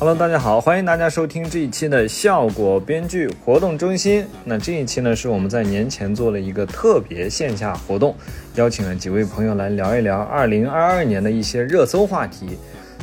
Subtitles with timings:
[0.00, 4.24] Hello，大家好，欢迎大家收听这一期的效果编剧活动中心。
[4.46, 8.16] 那这一期呢，是我们在年前做了一个特别线下活动，
[8.54, 12.56] 邀请了几位朋友来聊一聊2022年的一些热搜话题。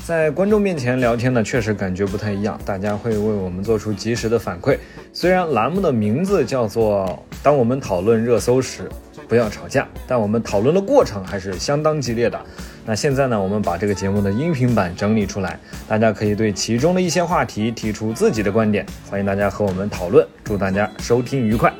[0.07, 4.75] 在观众面前聊天呢，确实感觉不太一样，大家会为我们做出及时的反馈。
[5.13, 8.89] 虽然栏目的名字叫做“当我们讨论热搜时，
[9.27, 12.41] 不要吵架”，但我们讨论的过程还是相当激烈的。
[12.89, 15.59] 那现在呢，我们把这个节目的音频版整理出来，
[15.89, 20.25] 大家可以对其中的一些话题提出自己的观点，欢迎大家和我们讨论。
[20.45, 21.73] 祝大家收听愉快。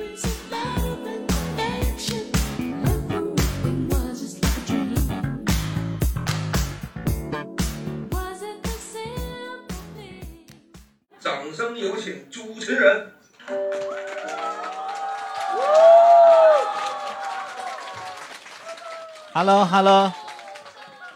[11.21, 13.07] 掌声有请主持人。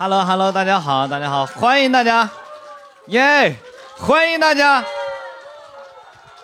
[0.03, 2.27] Hello，Hello，大家好，大家好，欢迎大家，
[3.09, 3.55] 耶，
[3.99, 4.83] 欢迎大家，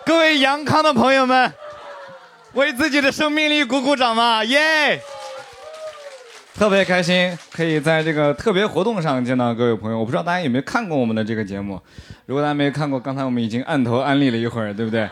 [0.06, 1.52] 各位阳康的朋友们，
[2.52, 5.00] 为自己的生命力鼓鼓掌嘛，耶！
[6.54, 9.98] 特别开心，可以在这个特别活动上见到各位朋友。
[9.98, 11.82] 我不知道大家有没有看过我们的这个节目，
[12.26, 15.10] 如果大家没看过，刚才我们已经按头安利了一会儿，对不对？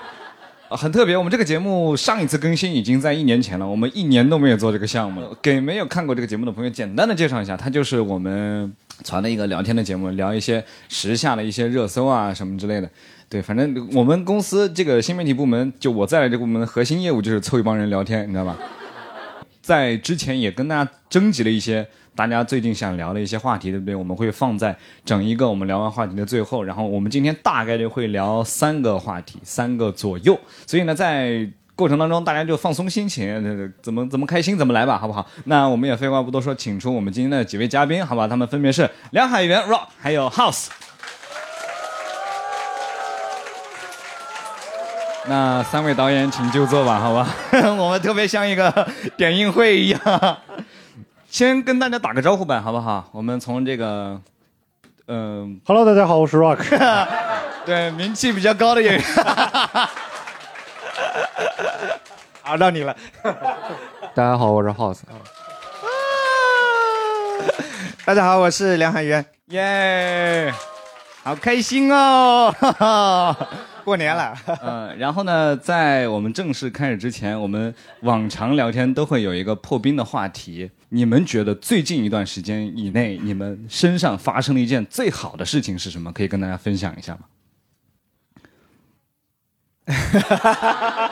[0.68, 1.16] 啊，很特别。
[1.16, 5.30] 我们这个节目上一次更新已经在一年前了，我们一年都没有做这个项目了。
[5.40, 8.72] 给没有看过这个节目的朋友，简单的介绍一下，它就是我们
[9.04, 12.90] 传的一个聊天的节目，聊一些时下的一些热搜啊什么之类的。
[13.28, 18.58] 对，反正我们公司这个新媒体部门，就我在这个部门的核心业务就是凑一帮人聊天，你知道吧？
[19.62, 23.94] 在之前也跟大家征集了一些大家最近想聊的一些话题，对不对？
[23.94, 30.36] 我们会放在整一个我们聊完话题的最后，然后我们今天大概率会聊三个话题，三个左右。
[30.66, 35.26] 所以呢，在过程当中大家就放松心情，怎么怎么开心怎么来吧，好不好？
[35.44, 38.26] 那我们也废话不多说，请出我们今天的几位嘉宾，好吧？
[38.26, 40.68] 他们分别是梁海源 Rock，还有 House。
[45.28, 47.28] 那三位导演请就座吧，好吧？
[47.76, 50.00] 我们特别像一个点映会一样，
[51.28, 53.08] 先跟大家打个招呼吧，好不好？
[53.12, 54.20] 我们从这个，
[55.08, 56.58] 嗯、Hello，大家好，我是 Rock。
[57.66, 59.04] 对，名气比较高的演员，
[62.42, 62.96] 好， 到你了。
[64.14, 65.00] 大家好，我是 House。
[68.04, 69.24] 大家好，我是梁海源。
[69.46, 70.54] 耶，
[71.22, 72.54] 好开心哦！
[73.86, 80.68] 过年了，嗯， 然后呢，在我们正式开始之前，我们往常聊天都会有一个破冰的话题。
[80.88, 86.10] 你们觉得最近一段时间以内，你们身上发生了一件最好的事情是什么？
[86.12, 87.20] 可以跟大家分享一下吗？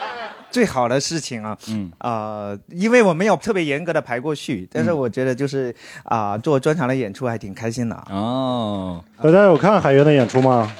[0.51, 8.07] 最好的事情啊，嗯呃，因为我没有特别严格的排过序，但是我觉得就是啊、做专场的演出还挺开心的啊。
[8.11, 10.73] 哦，大家有看海源的演出吗？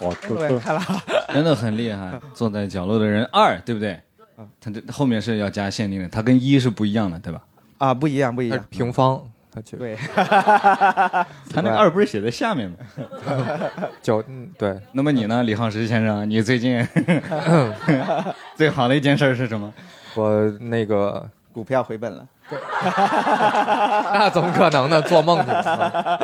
[0.00, 0.82] 哇，都都各位看了，
[1.32, 2.20] 真的很厉害。
[2.34, 3.98] 坐在角落的人二，对不对？
[4.60, 7.40] 他这后面是要加限定的，它跟一是不一样的，对吧？
[7.78, 8.64] 啊，不一样，不一样。
[8.68, 12.76] 平方，它就对， 他那个二不是写在下面吗？
[14.02, 16.28] 就嗯对，那么你呢，李浩石先生？
[16.28, 16.86] 你最近
[18.54, 19.72] 最好的一件事是什么？
[20.14, 22.26] 我那个股票回本了。
[24.14, 25.02] 那怎么可能呢？
[25.02, 26.18] 做梦去 啊！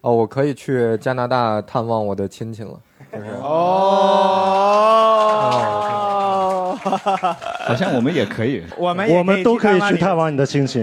[0.00, 2.70] 哦，我可以去加拿大探望我的亲戚了，
[3.12, 4.38] 就是哦，
[7.66, 8.62] 好像我们也可以。
[8.76, 10.80] 我们我们都可以去探探望你的亲戚。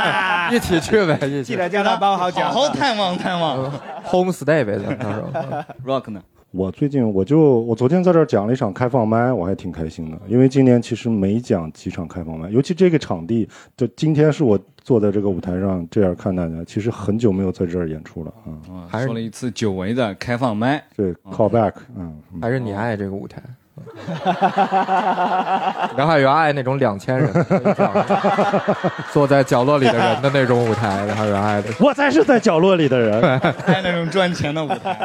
[0.50, 2.66] 一起去呗，一起，记起得叫他包好饺好。
[2.70, 3.70] 探望探望。
[4.04, 5.28] home stay 呗，到时候。
[5.84, 6.20] Rock 呢？
[6.50, 18.48] 我最近我就我昨天在这儿讲了一场开放麦，我还挺开心的，因为今年其实没讲几场开放麦，尤其这个场地，就今天是我坐在这个舞台上这样看大家，其实很久没有在这儿演出了啊。
[18.72, 20.82] 啊，还是说了一次久违的开放麦。
[20.96, 23.42] 对，call back，嗯，嗯还是你爱这个舞台。
[25.96, 27.30] 梁海源爱那种两千人
[29.12, 31.68] 坐在角落里的人的那种舞台，梁海源爱的。
[31.78, 33.22] 我才是在角落里的人。
[33.66, 34.98] 爱那种赚钱的舞台。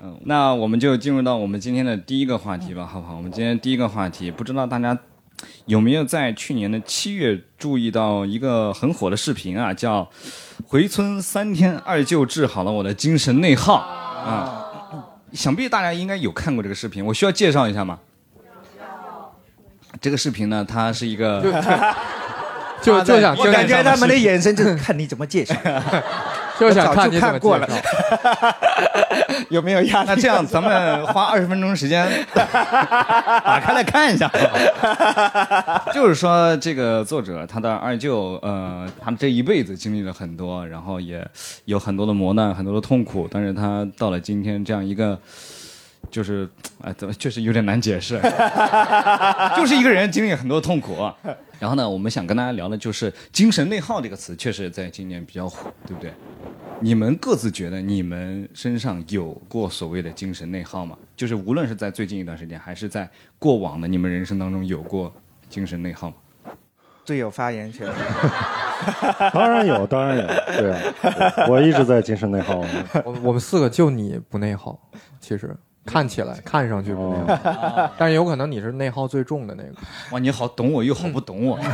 [0.00, 3.16] 嗯，那我们就进入到我们今天的第一个话题吧，好不好？
[3.16, 4.96] 我们今天第一个话题，不知道大家
[5.66, 10.08] 有没有在去年的七月注意到一个很火的视频啊，叫
[10.66, 14.64] “回村三天二舅治好了我的精神内耗”啊。
[15.32, 17.98] 想必大家应该有看过这个视频，我需要介绍一下吗？
[20.00, 21.42] 这个视频呢，它是一个
[22.80, 25.54] 就就想 我感觉他们的眼神就是看你怎么介绍。
[26.58, 28.54] 就想看你怎么就看过了介绍。
[29.50, 30.08] 有没有压力？
[30.12, 34.30] 那这样，咱们花二十分钟时间 打开来看一下。
[35.92, 41.26] 就是说，这个作者他的二舅，呃，他这一辈子经历了很多，然后也
[41.64, 45.18] 有很多的磨难，很多的痛苦，但是他到了今天这样一个。
[46.10, 46.48] 就是，
[46.82, 48.20] 哎，怎么确实有点难解释，
[49.56, 50.96] 就是一个人经历很多痛苦。
[51.60, 56.12] 然后呢，我们想跟大家聊的就是“精神内耗”这个词，确实在今年比较火，对不对？
[56.80, 60.96] 你们各自觉得你们身上有过所谓的精神内耗吗？
[61.16, 65.12] 就是无论是在最近一段时间，还是在过往的你们人生当中有过
[65.48, 66.16] 精神内耗吗？
[67.04, 67.88] 最有发言权。
[69.34, 70.80] 当然有，当然有，对啊，
[71.34, 72.64] 对我一直在精神内耗。
[73.04, 74.78] 我我们四个就你不内耗，
[75.18, 75.56] 其实
[75.88, 79.70] 看起来看上去不内耗，但是有可能你是内耗最重的那个。
[80.12, 81.58] 哇，你好懂我，又好不懂我。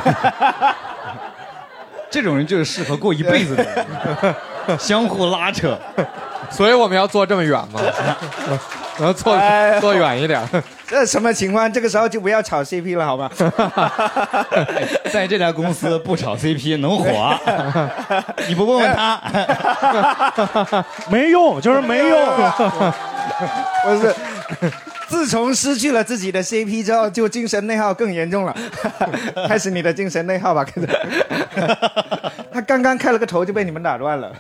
[2.11, 3.85] 这种人就是适合过一辈子的人，
[4.79, 5.77] 相互拉扯。
[6.49, 7.81] 所以我们要坐这么远吗？
[8.97, 10.41] 然后坐哎坐远一点。
[10.87, 11.73] 这什么情况？
[11.73, 13.29] 这个时候就不要炒 CP 了，好吗？
[15.11, 17.37] 在这家公司不炒 CP 能火？
[18.47, 19.21] 你不问问他？
[21.11, 22.21] 没用，就是没用。
[23.85, 24.15] 不是，
[25.09, 28.55] 自从失去了自己的 CP 之后，就精神内耗更严重了。
[29.49, 30.89] 开始你的精神内耗吧，开始。
[32.53, 34.33] 他刚刚开了个头就被你们打断了。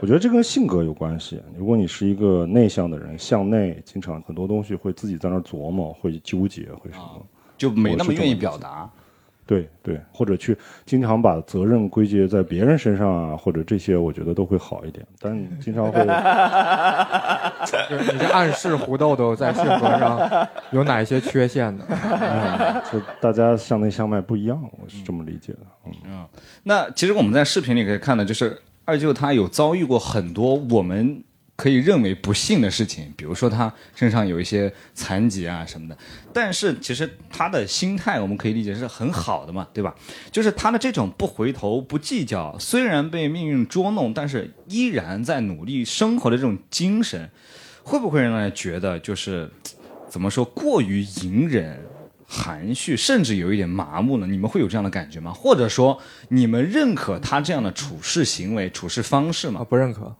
[0.00, 1.42] 我觉得这跟性格有关系。
[1.56, 7.26] 如果你是一个内向的人，向内，经常很多东西会自己在那琢磨，会纠结，会什么。
[7.56, 8.88] 就没那么愿意表达。
[9.46, 15.06] 对对，或者去经常把责任归结在别人身上啊，或者这些，我觉得都会好一点。
[15.20, 16.00] 但你经常会，
[17.88, 21.84] 就是你这暗示胡豆豆在性格上有哪一些缺陷呢？
[21.90, 25.60] 嗯就大家向内向外不一样，我是这么理解的。
[26.04, 26.26] 嗯，
[26.64, 31.22] 那其实我们在视频里可以看到，就是二舅他有遭遇过很多我们
[31.56, 35.96] 可以认为不幸的事情，比如说他身上有一些残疾啊什么的。
[36.32, 39.94] 但是其实他的心态，我们可以理解是很好的嘛，对吧？
[40.30, 47.30] 就是他的这种不回头、不计较，虽然被命运捉弄，但是依然在努力生活的这种精神，
[47.82, 49.50] 会不会让人觉得就是
[50.08, 51.80] 怎么说过于隐忍？
[52.28, 54.26] 含蓄，甚至有一点麻木呢。
[54.26, 55.32] 你们会有这样的感觉吗？
[55.32, 55.96] 或者说，
[56.30, 59.64] 你们认可他这样的处事行为、处事方式啊，吗？
[59.64, 60.12] 不认可。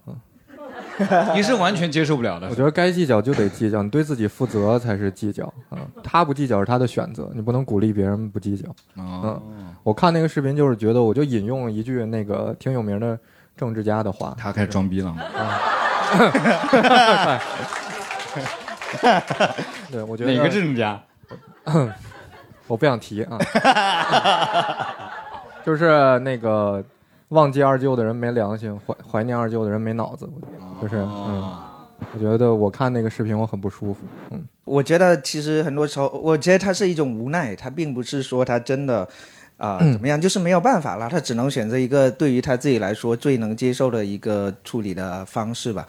[1.35, 2.55] 你是完全接受不了的我。
[2.55, 5.53] 觉得该计较就得计较，你对自己负责才是计较。
[5.71, 8.69] 嗯，他不计较是他的选择，你不能鼓励别人不计较。
[8.97, 9.41] 哦，
[9.83, 13.19] 我看那个视频就是觉得，我就引用了一句那个挺有名的
[13.57, 15.23] 政治家的话，他开始装逼了吗？
[19.91, 21.01] 对我觉得哪个政治家？
[22.69, 23.39] 我不想提啊，
[25.65, 26.83] 就是那个
[27.29, 30.29] 忘记二舅的人没良心，怀怀念二舅的人没脑子，
[30.81, 31.53] 就是嗯，
[32.15, 34.01] 我觉得我看那个视频我很不舒服，
[34.31, 39.09] 嗯，我觉得其实很多时候，我觉得他是一种无奈，他并不是说他真的。
[39.59, 40.21] 啊、怎么样？
[40.21, 45.87] 就是没有办法了，他只能选择一个对于他自己来说最能接受的一个处理的方式吧。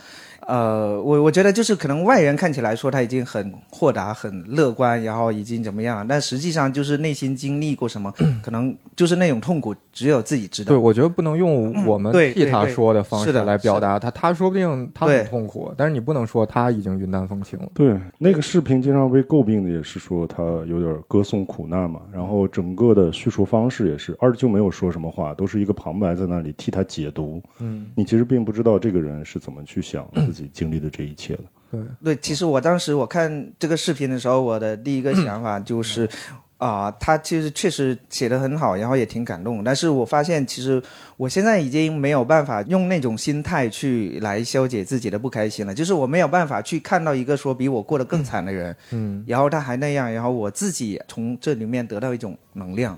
[0.48, 10.70] 呃，我我觉得就是可能外人看起来说他已经很豁达、很乐观，然后已经怎么样，但实际上就是内心经历过什么，可能就是那种痛苦，只有自己知道。
[10.70, 17.68] 对，我觉得不能用我们替他说的方式是的来表达他，他说不定他很痛苦，但是你不能说他已经云淡风轻了。
[17.74, 27.42] 对，那个视频经常被诟病的也是说他有点歌颂苦难嘛，然后整个的叙述方式也是二舅没有说什么话，都是一个旁白在那里替他解读。
[27.60, 31.42] 嗯，你其实并不知道这个人是怎么去想 自己经历的这一切了。
[31.70, 36.10] 对，对，其实我当时我看这个视频的时候，我的第一个想法就是，
[36.58, 39.64] 啊、他其实确实写的很好，然后也挺感动。
[39.64, 40.82] 但是我发现，其实
[41.18, 52.98] 我现在已经没有办法用那种心态去来消解自己的不开心了，就是我没有办法去看到一个说比我过得更惨的人，嗯，然后他还那样，然后我自己从这里面得到一种能量。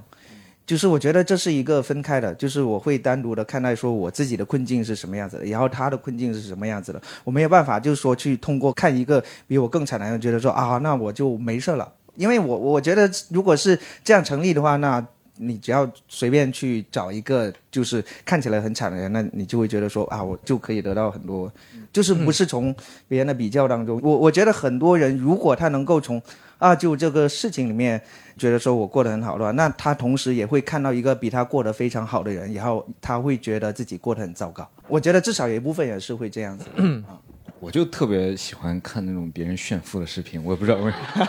[0.70, 15.04] 就是我觉得这是一个分开的，就是我会单独的看待说我自己的困境是什么样子的，然后他的困境是什么样子的，我没有办法就是说去通过看一个比我更惨的人，觉得说啊，那我就没事了，因为我我觉得如果是这样成立的话，那
[15.42, 21.52] 你只要随便去找一个就是看起来很惨的人，那你就会觉得说啊，我就可以得到很多，
[21.94, 22.76] 就是不是从
[23.08, 26.22] 别人的比较当中，我我觉得很多人如果他能够从
[26.58, 28.02] 啊就这个事情里面
[28.38, 34.70] 觉得说我过得很好的话，那他同时也会看到一个比他过得非常好的人，然后他会觉得自己过得很糟糕。
[34.90, 36.84] 我觉得至少有一部分人是会这样子的。
[37.62, 41.26] 我就特别喜欢看那种别人炫富的视频，我也不知道为什么。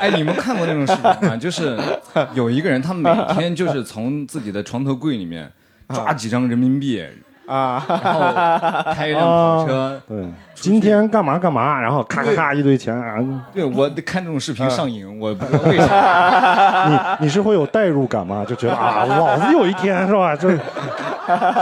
[0.00, 1.36] 哎，你们看过那种视频吗？
[1.36, 1.78] 就是
[2.34, 5.48] 有一个人，他每天就是从自己的床头柜里面
[5.88, 7.04] 抓几张人民币，
[7.46, 10.02] 啊，然后开一辆跑车。
[10.08, 13.16] 对，今天干嘛干嘛，然后咔咔咔一堆钱啊！
[13.54, 16.88] 对我看这种视频上瘾，我不知道为 啥。
[17.18, 18.44] 你你是会有代入感吗？
[18.48, 20.34] 就觉得啊，老子有一天是吧？
[20.34, 20.50] 就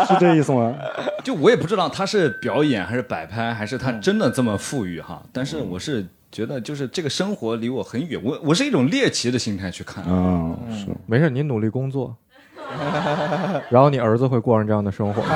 [0.06, 0.74] 是 是这意思吗？
[1.22, 5.22] 就我也不知道他是表演还是摆拍，还是他真的这么富裕哈。
[5.32, 10.04] 但是我是觉得，就是这个生活离我很远，我我是一种猎奇的心态去看。
[10.04, 12.14] 啊，是没事，你努力工作，
[13.70, 15.22] 然后你儿子会过上这样的生活。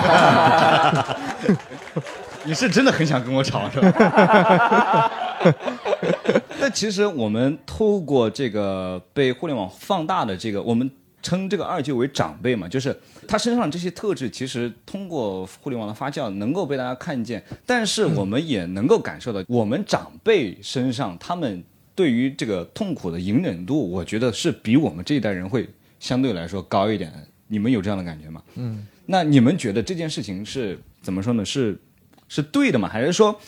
[2.44, 5.10] 你是真的很想跟我吵是吧？
[6.60, 21.62] 那其实我们透过这个被互联网放大的这个，我们称这个二舅为长辈嘛，就是他身上这些特质，其实通过互联网的发酵能够被大家看见，但是我们也能够感受到，我们长辈身上他们
[21.94, 25.68] 对于这个痛苦的隐忍度，我觉得是比我们这一代人会
[26.00, 27.12] 相对来说高一点。
[27.46, 28.42] 你们有这样的感觉吗？
[28.56, 31.44] 嗯，那你们觉得这件事情是怎么说呢？
[31.44, 31.80] 是
[32.28, 32.88] 是对的吗？
[32.88, 33.38] 还是说，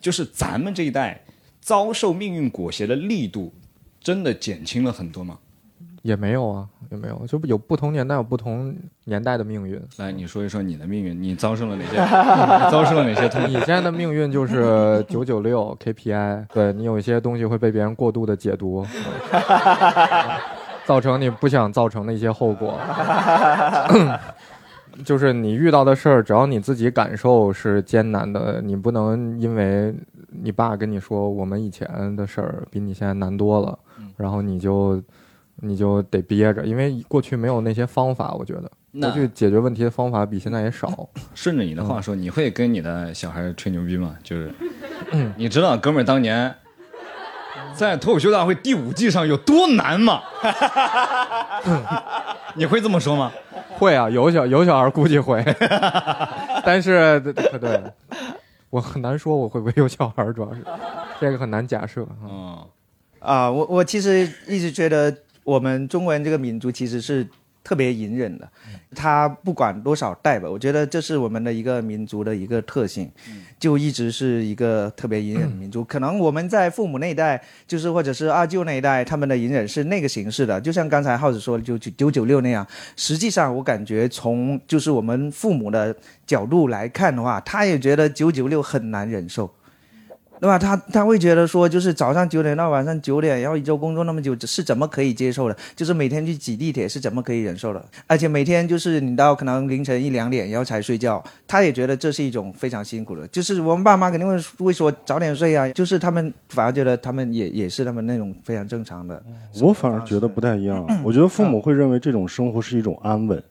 [0.00, 1.24] 就是咱们这一代
[1.60, 3.52] 遭受命运裹挟的力度，
[4.00, 5.38] 真的减轻了很多吗？
[6.02, 9.80] 也没有啊，也没有，就有不同年代有不同年代的命运。
[9.98, 11.96] 来，你说一说你的命运，你遭受了哪些？
[12.64, 13.48] 你遭受了哪些痛苦？
[13.48, 18.86] 你现在的命运就是九九六 KPI，对你有一些东西会被别人过度的解读，
[20.86, 22.78] 造成你不想造成的一些后果。
[25.04, 29.94] 就是你遇到的事儿，只要你自己感受是艰难的，你不能因为
[30.28, 33.78] 你爸跟你说我们以前的事儿比你现在难多了，
[34.16, 35.00] 然后你就
[35.60, 41.08] 你就得憋着，因为过去没有那些方法，我觉得过去解决问题的方法比现在也少。
[41.34, 44.16] 顺着你的话说，你会跟你的小孩吹牛逼吗？
[44.22, 44.52] 就是，
[45.36, 46.54] 你知道哥们儿当年
[47.74, 50.22] 在脱口秀大会第五季上有多难吗？
[52.56, 53.30] 你会这么说吗？
[53.78, 55.42] 会啊，有小有小孩估计会，
[56.64, 57.80] 但是对对，
[58.70, 60.62] 我很难说我会不会有小孩，主要是
[61.20, 62.02] 这个很难假设。
[62.22, 62.66] 嗯嗯，
[63.20, 65.14] 啊，我我其实一直觉得
[65.50, 67.26] 我们中国人这个民族其实是
[67.64, 68.48] 特别隐忍的，
[68.94, 73.10] 他不管多少代吧，我觉得这是我们的一个民族的一个特性，
[73.58, 75.82] 就一直是一个特别隐忍的民族。
[75.84, 82.66] 可能我们在父母那一代，就是或者是二舅那一代，他们的隐忍是那个形式的，就像刚才耗子说的，就九九九六那样。
[82.96, 89.52] 实际上，我感觉从就是我们父母的角度来看的话，他也觉得九九六很难忍受。
[90.40, 90.58] 对吧？
[90.58, 95.56] 他他会觉得说，就是早上九点到晚上九点，然后一周工作那么久，是怎么可以接受的？
[95.76, 97.84] 就是每天去挤地铁是怎么可以忍受的？
[98.06, 103.28] 而且每天就是你到可能凌晨一两点，然后才睡觉，他也觉得这是一种非常辛苦的。
[103.28, 109.22] 就是我们爸妈肯定会会说早点睡啊，就是他们反而觉得他们也也是他们那种非常正常的。
[109.60, 110.86] 我反而觉得不太一样。
[111.04, 113.42] 我觉得父母会认为这种生活是一种安稳，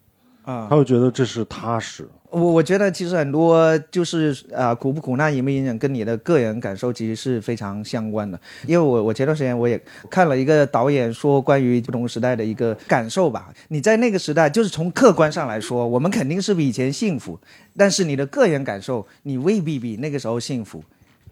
[0.44, 2.10] 啊他会觉得这是踏实。
[2.32, 8.40] 我我觉得其实很多就是啊、苦不苦难隐不隐忍，跟你的个人感受其实是非常相关的。
[8.68, 13.52] 因为我我前段时间我也看了一个导演说关于不同时代的一个感受吧。
[13.70, 17.40] 你在那个时代，就是从客观上来说，我们肯定是比以前幸福，
[17.76, 20.84] 但是你的个人感受，你未必比那个时候幸福。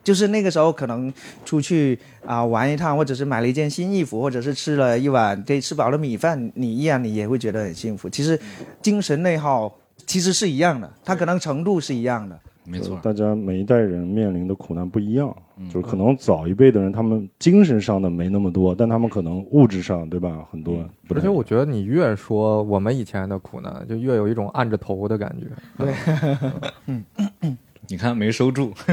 [0.03, 1.13] 就是那个时候可能
[1.43, 8.09] 出去啊、玩一趟，或者是买了一件新衣服，或者是吃了一碗可以吃饱的米饭，你依然你也会觉得很幸福。
[8.09, 8.39] 其实
[8.81, 9.69] 精神内耗
[10.05, 12.39] 其实是一样的，它可能程度是一样的。
[12.69, 12.99] 没错。
[13.01, 15.33] 大家每一代人面临的苦难不一样，
[15.71, 20.45] 就是可能早一辈的人，他们精神上的没那么多，但他们可能物质上，对吧？
[20.51, 25.47] 很多而且我觉得你越说我们以前的苦难，就越有一种按着头的感觉。
[27.89, 28.73] 你看没收住，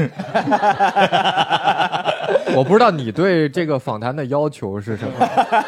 [2.55, 5.13] 我不知道你对这个访谈的要求是什么。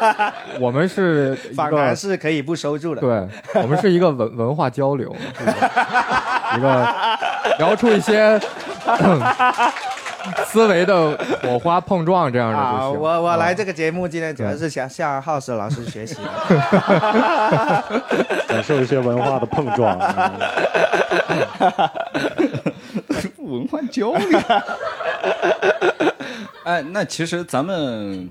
[0.58, 3.00] 我们是一反而个，是可以不收住的。
[3.02, 3.28] 对
[3.62, 5.52] 我们是一个文文化交流，是一个
[6.56, 6.88] 一个
[7.58, 8.40] 聊出一些
[10.46, 13.00] 思维的火花碰撞这样的啊，就行。
[13.00, 16.30] 我我来啊这个节目今天主要是想向浩斯老师学习的。
[18.48, 19.98] 感受一些文化的碰撞。
[23.48, 24.38] 文化交流。
[26.64, 28.28] 哎，那其实咱们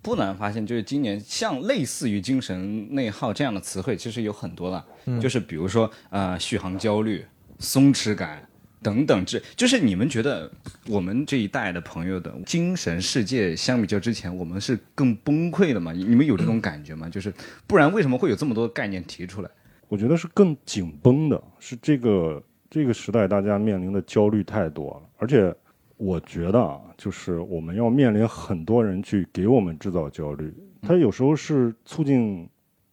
[0.00, 4.84] 不难发现，就是今年像类似于精神内耗这样的词汇，其实有很多了。
[5.20, 7.24] 就是比如说呃，续航焦虑、
[7.58, 8.46] 松弛感
[8.82, 10.50] 等等，这就是你们觉得
[10.86, 15.92] 我们这一代的朋友的精神世界，相比较之前，我们是更崩溃的吗？
[15.92, 17.08] 你们有这种感觉吗？
[17.08, 17.32] 就是
[17.66, 19.50] 不然为什么会有这么多概念提出来？
[19.88, 25.54] 我觉得是更紧绷的，是这个这个时代大家面临的焦虑太多了，而且
[25.96, 32.48] 我觉得啊，就是我们要面临很多人去给我们制造焦虑，它有时候是促进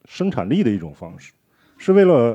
[0.06, 1.34] 生产力的一种方式。
[1.78, 2.34] 是为了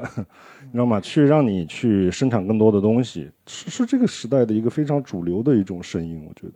[0.67, 1.01] 你知道吗？
[1.01, 6.53] 去让你去生产更多的东西，是是这个时代的一个非常主流的一种声音，我觉得。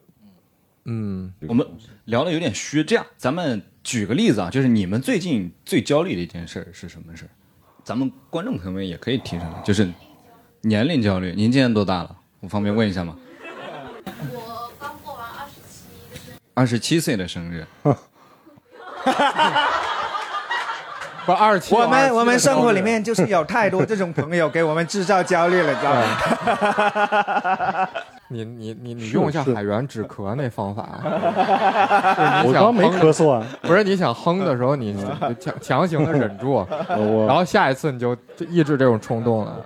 [0.84, 1.66] 嗯，我们
[2.04, 7.30] 聊的有点虚，这样咱们举个例子啊，就是你们最近最焦虑的一件事儿是什么事儿？
[7.82, 9.90] 咱们观众朋友们也可以提上来，就是
[10.64, 11.34] 年龄焦虑。
[11.36, 12.10] 您今年多大了？
[12.40, 13.14] 我方便问一下吗？
[14.32, 15.22] 我刚过完
[16.54, 19.10] 二十七的生日，二十七岁的生
[19.52, 20.86] 日，
[21.24, 26.02] 不二十七，我们我们生活里面就是有太多这种朋友给我们制造焦虑了，你知道吗？
[28.28, 31.00] 你你你你用一下海源止咳那方法，
[32.16, 35.04] 就是你想我刚没咳嗽啊，不是你想哼的时候，你你
[35.38, 36.66] 强强行的忍住，
[37.26, 39.64] 然后下一次你就就抑制这种冲动了，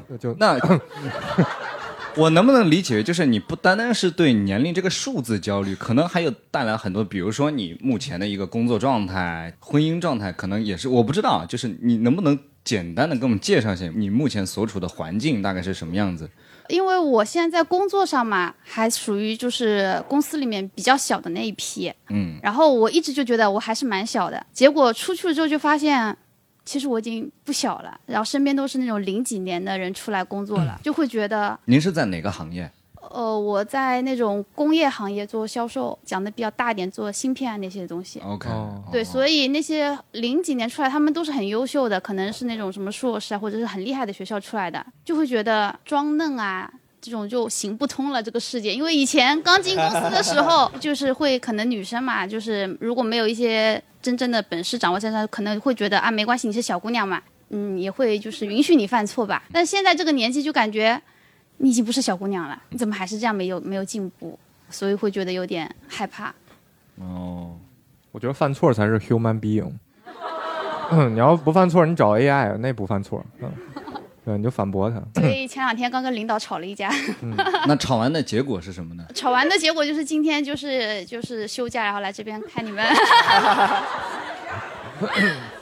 [0.20, 0.58] 就那
[2.14, 16.28] 我能不能理解，就是你不单单是对年龄这个数字焦虑，可能还有带来很多，比如说你目前的一个工作状态、婚姻状态，可能也是我不知道，就是你能不能简单的给我们介绍一下你目前所处的环境大概是什么样子？
[16.68, 26.14] 因为我现在在工作上嘛，还属于就是公司里面比较小的那一批，嗯，然后我一直就觉得我还是蛮小的，结果出去了之后就发现，
[26.64, 32.70] 其实我已经不小了，然后身边都是那种零几年的人出来工作了，就会觉得，您是在哪个行业？
[33.10, 38.20] 呃，我在那种工业行业做销售，讲的比较大一点，做芯片啊那些东西。
[38.20, 46.72] OK，、哦对，所以那些零几年出来，他们都是很优秀的，可能是那种什么硕士啊，或者是很厉害的学校出来的，就会觉得装嫩啊。
[47.02, 59.44] 这种就行不通了，这个世界，因为以前刚进公司的时候，就是会可能女生嘛，就是如果没有一些真正的本事掌握在她，可能会觉得啊没关系，你是小姑娘嘛，嗯，也会就是允许你犯错吧。
[59.52, 61.00] 但现在这个年纪就感觉
[61.58, 66.34] 你已经不是小姑娘了，你怎么还是这样没有没有进步，所以会觉得有点害怕。
[66.96, 67.56] 哦，
[68.10, 69.72] 我觉得犯错才是 human being。
[70.90, 73.50] 嗯，你要不犯错，你找 AI 那不犯错，嗯，
[74.24, 75.02] 对，你就反驳他。
[75.20, 76.90] 所以前两天刚跟领导吵了一架，
[77.66, 79.04] 那吵完的结果是什么呢？
[79.14, 82.84] 吵完的结果就是今天就是就是休假，然后来这边看你们。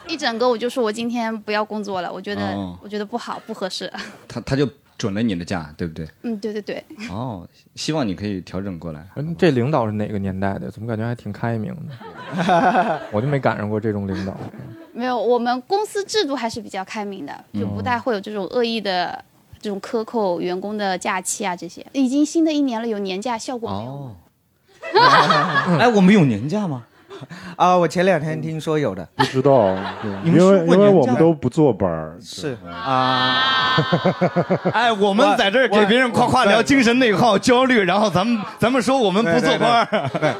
[0.07, 3.91] 一整个我就说我今天不要工作了，我觉得、哦我觉得不好不合适。
[4.29, 4.69] 他他就
[5.01, 6.07] 准了你的假，对不对？
[6.25, 9.03] 嗯，对对对，哦，希望你可以调整过来。
[9.17, 10.71] 嗯这领导是哪个年代的？
[10.71, 13.01] 怎么感觉还挺开明的？
[13.11, 14.37] 我就没赶上过这种领导。
[14.93, 19.25] 没有，我们公司制度还是比较开明的，就不太会有这种恶意的
[19.59, 21.85] 这种克扣员工的假期啊这些。
[21.93, 23.91] 已经新的一年了，有年假效果没有？
[23.91, 24.17] 哦，
[25.81, 26.85] 哎，我们有年假吗？
[27.57, 33.77] 啊，我前两天听说有的，不知道，对 因为因为我们都不坐班儿，是啊，
[34.73, 40.35] 哎，我们在这儿给别人夸夸聊精神内耗、焦虑，然后咱们咱们说我们不坐班儿。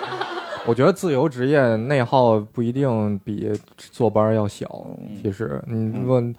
[0.67, 4.87] 我觉得自由职业内耗不一定比坐班儿要小。
[5.23, 6.33] 其实你问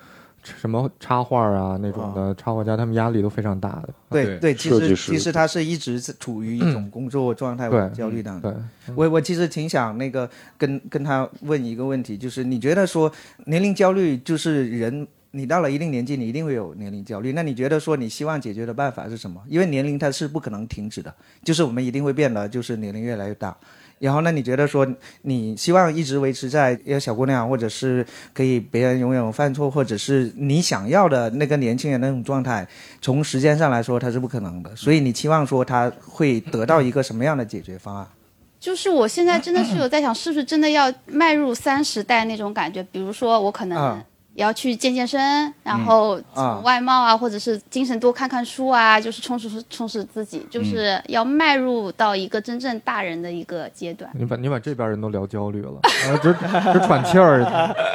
[0.44, 3.90] 什么插画啊那种的插画家，他们压力都非常大的。
[4.10, 8.52] 对对对，其实其实他是一直是处于一种工作状态焦虑当中。
[8.52, 13.12] 对，我我其实挺想那个跟跟他问一个问题，就是你觉得说
[13.46, 17.34] 年龄焦虑就是人，你到了一定年纪，你一定会有年龄焦虑。
[17.34, 19.42] 那你觉得说你希望解决的办法是什么？
[19.48, 23.56] 因为年龄它是不可能停止的，就是我们一定会变得就是年龄越来越大。
[24.02, 24.86] 然后呢，你觉得说
[25.22, 32.68] 你希望一直维持在一个小姑娘，或者是可以别人永远有犯错，或者是你想要的那个年轻人那种状态，
[33.00, 34.76] 从时间上来说它是不可能的。
[34.76, 38.08] 所以你期望说他会得到一个什么样的解决方案？
[38.60, 42.84] 就是我现在真的是有在想，是不是真的要迈入三十代那种感觉？
[42.92, 54.10] 比如说，我可能啊也要去健健身，然后啊从外貌啊，或者是精神多看看书啊，就是充实充实自己，就是要迈入到一个真正大人的一个阶段。
[54.14, 57.40] 你把你把这边人都聊焦虑了，啊，只只喘气儿，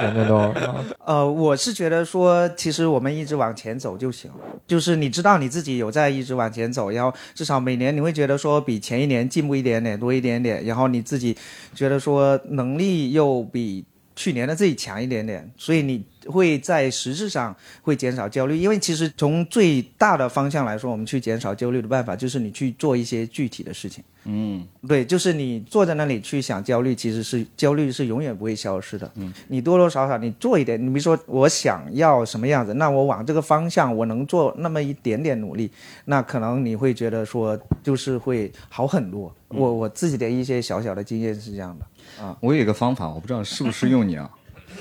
[0.03, 0.37] 人家都。
[0.37, 4.31] 啊呃，我是觉得说，其实我们一直往前走就行。
[4.67, 11.37] 就是你知道你自己有在一直往前走，然后至少每年你会觉得说比前一年进步一点点，多一点点，然后你自己
[11.75, 13.85] 觉得说能力又比
[14.17, 18.57] 去年的自己强一点点，所以你会在实质上会减少焦虑。
[18.57, 24.03] 因为其实从最大的方向来说，我们去减少焦虑的办法就是你去做一些具体的事情。
[24.29, 29.09] 嗯，对，就是你坐在那里去想焦虑，其实是焦虑是永远不会消失的。
[29.15, 35.71] 嗯，你多多少少你做一点，你比如说我想要什么样子，那我往这个方向我能做那么一点点努力，
[36.07, 39.33] 那可能你会觉得说就是会好很多。
[39.47, 42.37] 我我自己的一些小小的经验是这样的啊。
[42.41, 44.29] 我有一个方法，我不知道适不适用你啊。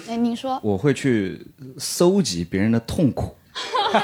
[0.08, 1.46] 哎，您说，我会去
[1.78, 3.36] 搜集别人的痛苦，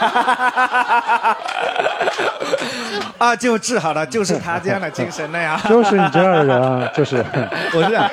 [3.18, 5.62] 啊，就治好了，就是他这样的精神的呀。
[5.70, 7.18] 就是你这样的人啊，就是。
[7.74, 8.10] 我是这样，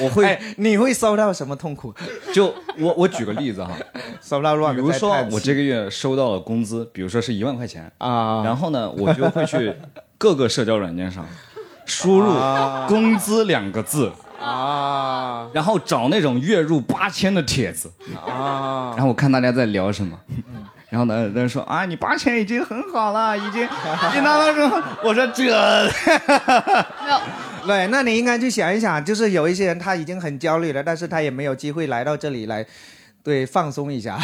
[0.00, 1.94] 我会哎，你会收到什么痛苦？
[2.34, 3.70] 就我我举个例子哈，
[4.20, 9.74] 收到乱比如说我这个月收到了工资，比如说是一万块钱，啊，然后呢，我就会去
[10.18, 11.26] 各个社交软件上
[11.86, 12.32] 输入
[12.86, 14.14] “工资”两个字，啊
[15.52, 20.18] 然后找那种月入八千的帖子，啊，然后我看大家在聊什么。
[20.90, 24.82] 然后呢，人说啊，你八千已经很好了，已经， 已经拿到什么？
[25.02, 25.44] 我说这，
[27.02, 27.20] 没有，
[27.66, 32.66] 对，那你应该去想一想，就是有一些人他已经很焦虑了，但是他也没有机会来到这里来，
[33.24, 34.18] 对，放松一下，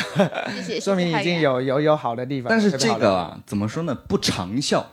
[0.55, 2.51] 谢谢，说明已经有有有好的地方。
[2.51, 3.95] 但是这个啊，怎么说呢？
[4.07, 4.87] 不长效。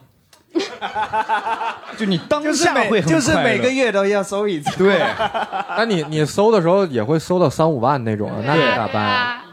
[1.97, 4.77] 就你当就是下会每很快乐就是每个月都要搜一次。
[4.77, 4.99] 对，
[5.77, 9.11] 那你你搜的时候也会搜到三五万那种啊，那你咋办啊？
[9.11, 9.45] 啊，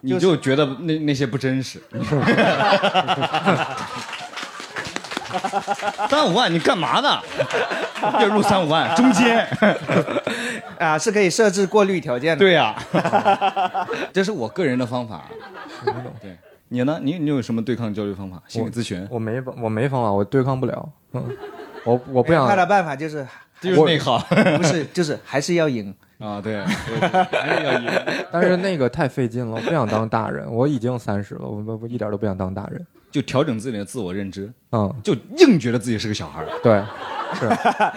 [0.00, 1.82] 你就觉得那那些不真实。
[6.08, 7.20] 三五万，你干嘛呢？
[8.20, 9.46] 月入三五万，中间。
[10.78, 12.38] 啊，是可以设置过滤条件的。
[12.38, 12.74] 对呀、
[14.12, 15.24] 这是我个人的方法。
[16.22, 16.36] 对，
[16.68, 16.98] 你呢？
[17.02, 18.42] 你你有什么对抗焦虑方法？
[18.48, 20.88] 心理咨询，我没我没方法，我对抗不了。
[21.12, 21.24] 嗯，
[21.84, 23.26] 我我不想他的办法就是
[23.60, 25.94] 就是内耗不是就是还是要赢。
[26.18, 26.40] 啊！
[26.42, 27.90] 对， 还是要赢。
[28.32, 30.50] 但是那个太费劲了，我不想当大人。
[30.50, 32.86] 我已经三十了，我我我一点都不想当大人。
[33.10, 36.46] 就调整自己的自我认知，嗯，就硬觉得自己是个小孩儿。
[36.64, 36.82] 对，
[37.34, 37.48] 是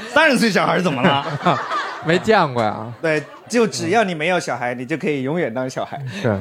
[0.10, 1.26] 三十岁小孩怎么了？
[2.06, 2.94] 没见过呀。
[3.02, 6.02] 对，就只要你没有小孩，你就可以永远当小孩。
[6.08, 6.38] 是，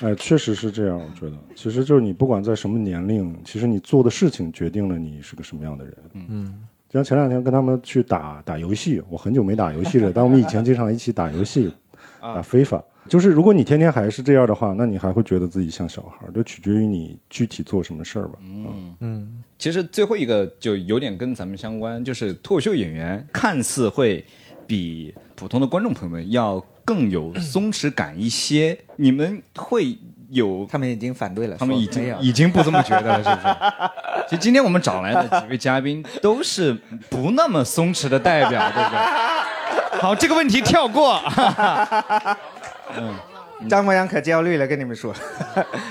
[0.00, 0.98] 哎， 确实是这样。
[0.98, 5.96] 我觉得，其实就是你不管在什么年龄，其实你做的事情决定了你是个什么样的人。
[6.28, 11.72] 嗯，就像前两天跟他们去打打游戏，我很久没打游戏了，但我们以前经常一起打游戏，
[12.20, 12.82] 打非法。
[13.06, 18.38] 就是如果你天天还是这样的话，那你还会觉得自己像小孩儿，就取决于你具体做什么事儿吧。
[18.40, 24.24] 嗯嗯，其实最后一个就有点跟咱们相关，就是脱口秀演员看似会
[24.66, 29.96] 比普通的观众朋友们要更有松弛感一些，你们会
[30.30, 30.66] 有？
[30.70, 33.54] 他们已经反对了，他们已经已经不这么觉得了，是不是？
[34.28, 36.72] 其实今天我们找来的几位嘉宾都是
[37.10, 40.00] 不那么松弛的代表，对不对？
[40.00, 41.20] 好，这个问题跳过。
[42.96, 43.14] 嗯
[43.68, 45.14] 张博洋可焦虑了，跟你们说，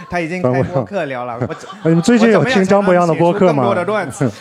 [0.08, 1.39] 他已经开播客聊了。
[1.39, 3.63] 我哎，你们最近有听张博洋的播客吗？
[3.63, 4.32] 更多的段子。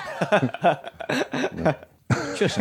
[2.36, 2.60] 确实。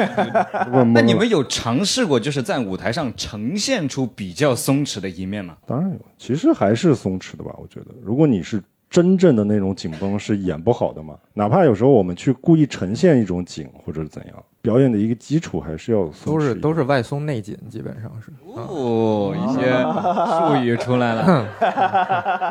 [0.72, 5.56] 不那你们有尝试过，就是在舞台上呈现出比较松弛的一面吗？
[5.66, 7.52] 当然有，其实还是松弛的吧。
[7.58, 11.16] 我觉得，如果你是真正的那种紧绷，是演不好的嘛。
[11.34, 18.32] 哪怕有时候我们去故意呈现一种紧或者是怎样，表演的一个基础还是要松都是都是外松内紧，基本上是。
[18.54, 21.22] 哦，一些术语出来了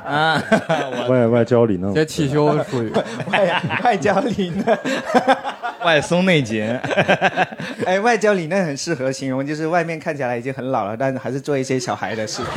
[0.06, 0.42] 啊！
[1.10, 1.94] 外外焦里嫩一。
[1.94, 2.90] 些汽修术语。
[3.30, 4.64] 外外焦里嫩，
[5.84, 6.64] 外松内紧，
[7.86, 12.42] 哎，外焦里嫩很适合形容，就是外面看起来已经很老了，但是还是做一些小孩的事。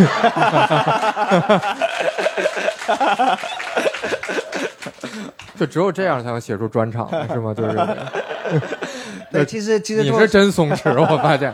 [5.57, 7.53] 就只有这样才能写出专场，是吗？
[7.55, 7.77] 就是
[9.31, 11.53] 对，其实其实你脱是真松弛，我发现。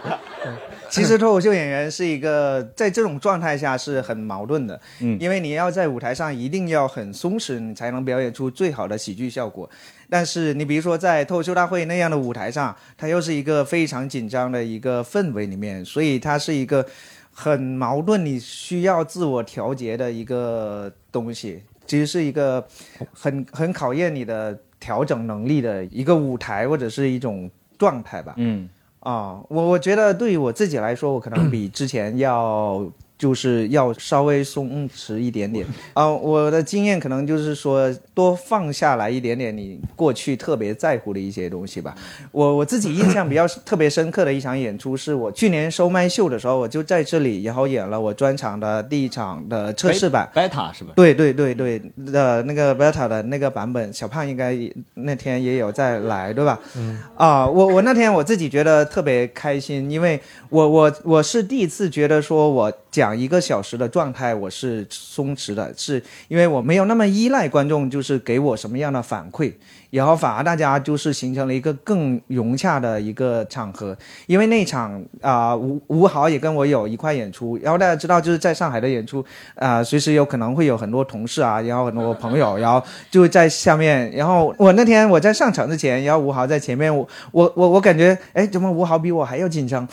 [0.90, 9.70] 其实脱口秀演员是一个在这种状态下是很矛盾的，嗯因为你要在舞台上一定要很松弛，你才能表演出最好的喜剧效果。
[10.10, 16.86] 但是你比如说在脱口秀大会那样的舞台上，它又是一个非常紧张的一个氛围里面，所以它是一个
[17.32, 22.66] 很矛盾，你需要自我调节的一个东西，其实是一个
[23.14, 28.34] 很很考验你的调整能力的一个舞台或者是一种状态吧。
[28.38, 28.68] 嗯，
[29.02, 32.84] 啊，我我觉得对于我自己来说，我可能比之前要
[33.20, 36.10] 就是要稍微松弛一点点啊。
[36.10, 41.94] 我的经验可能就是说，多放下来一点点你过去特别在乎的一些东西吧。
[42.32, 50.30] 我我自己印象比较特别深刻的一场演出，是我去年收麦秀的时候，我就在这里，然后演了我专场的第一场的测试版。
[50.34, 50.94] 贝塔是吧？
[50.96, 51.82] 对对对对
[52.14, 54.58] 呃那个 beta 的那个版本，小胖应该
[54.94, 56.58] 那天也有再来，对吧？
[56.78, 56.98] 嗯。
[57.18, 60.18] 啊，我我那天我自己觉得特别开心，因为
[60.50, 69.54] 我我我是第一次觉得说我讲一个小时的状态我是松弛的，是因为我没有那么依赖观众，就是给我什么样的反馈，
[69.92, 73.96] 然后反而大家就是形成了一个更融洽的一个场合。
[74.26, 79.24] 因为那场啊、吴吴豪也跟我有一块演出，然后大家知道就是在上海的演出
[79.56, 84.12] 啊、随时有可能会有很多同事啊，然后很多朋友，然后就在下面。
[84.12, 89.88] 然后我那天我在上场之前，然后吴豪在前面，我我我我感觉，哎，怎么吴豪比我还要紧张？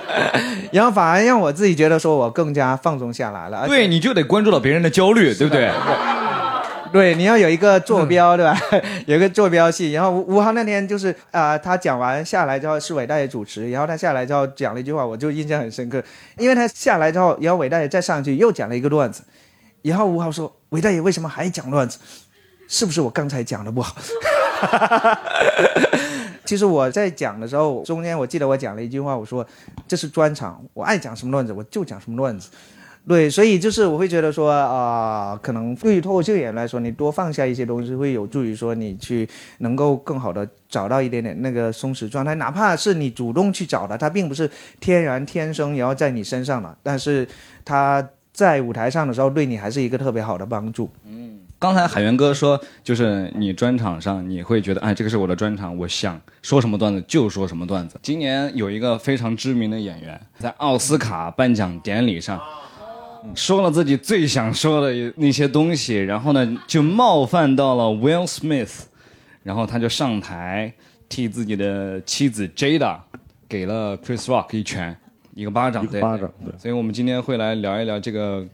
[0.72, 3.66] 然后反而让我自己觉得说我更加放松下来了。
[3.66, 5.70] 对，你就得关注到别人的焦虑，对不对？
[6.92, 8.54] 对，你要有一个坐标，对吧？
[9.06, 9.92] 有一个坐标系。
[9.92, 16.02] 然后吴吴昊那天就是啊、呃他讲完下来之后是伟大爷主持，然后他下来之后讲了一句话，我就印象很深刻，
[16.36, 19.22] 因为他下来之后，然后伟大爷再上去又讲了一个段子，
[19.80, 21.98] 然后吴昊说：“伟大爷为什么还讲段子？
[22.68, 23.96] 是不是我刚才讲的不好？”
[26.52, 29.42] 其实我在讲的时候，中间我记得我讲了一句话，我说
[29.88, 32.50] 这是专场，我爱讲什么段子我就讲什么段子。
[33.08, 39.26] 对，所以就是我会觉得说啊、可能对于脱口秀演员来说，你多放下一些东西，会有助于说你去
[39.60, 47.26] 能够更好的找到一点点那个松弛状态，哪怕是你主动去找的，它并不是天然天生然后在你身上的，但是
[47.64, 50.90] 它在舞台上的时候对你还是一个特别好的帮助。
[51.06, 57.96] 嗯刚才海源哥说，就是你专场上你会觉得，哎，这个是我的专场，我想说什么段子就说什么段子。
[58.02, 62.40] 今年有一个非常知名的演员，在奥斯卡颁奖典礼上。
[63.36, 68.80] 说了自己最想说的那些东西，然后呢，就冒犯到了 Will Smith，
[69.44, 70.74] 然后他就上台
[71.08, 72.98] 替自己的妻子 Jada
[73.48, 74.96] 给了 Chris Rock 一拳，
[75.36, 78.44] 一个巴掌，一个对巴掌对所以我们今天会来聊一聊这个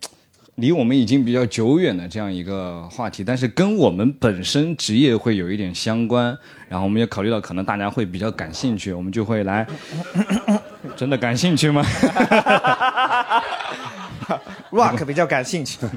[0.58, 6.36] 离我们已经比较久远的这样一个话题，但是跟我们本身职业会有一点相关。
[6.68, 9.66] 然后我们也考虑到可能大家会比较感兴趣，我们就会来。
[10.96, 11.82] 真的感兴趣吗？
[14.70, 15.78] Rock 比较感兴趣。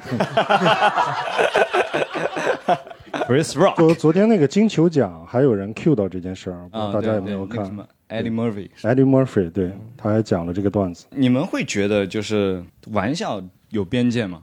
[3.27, 11.05] Chris Rock 昨昨天那个金球奖还有人 Q 到这件事儿，不知道啊，大家对有没有看对那个什么 Eddie Murphy，？Eddie Murphy 对，他还讲了这个段子。
[11.09, 14.41] 你们会觉得就是玩笑有边界吗？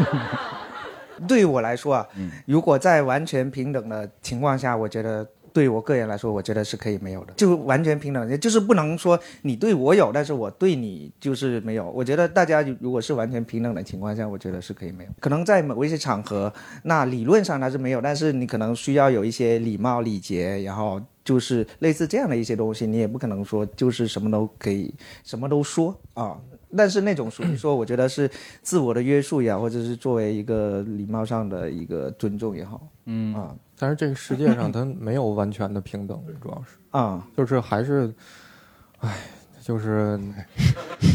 [1.28, 2.08] 对于我来说啊，
[2.46, 11.90] 如果在完全平等的情况下，我觉得对我个人来说，我觉得是可以没有的，就完全平等，也就是不能说你对我有，但是我对你就是没有。
[11.90, 15.10] 我觉得大家如果是完全平等的情况下，我觉得是可以没有。
[15.20, 16.50] 可能在某一些场合，
[16.84, 26.38] 那理论上它是没有，但是你可能需要有一些礼貌礼节，然后就是类似这样的一些东西，你也不可能说就是什么都可以，什么都说啊。
[26.76, 28.30] 但是那种属于 说，我觉得是
[28.62, 33.54] 自我的约束也好，或者是作为一个礼貌上的一个尊重也好，嗯啊。
[33.78, 36.76] 但是这个世界上它没有完全的平等， 主要是。
[36.90, 38.12] 啊，就是还是，
[38.98, 39.16] 唉，
[39.62, 40.20] 就是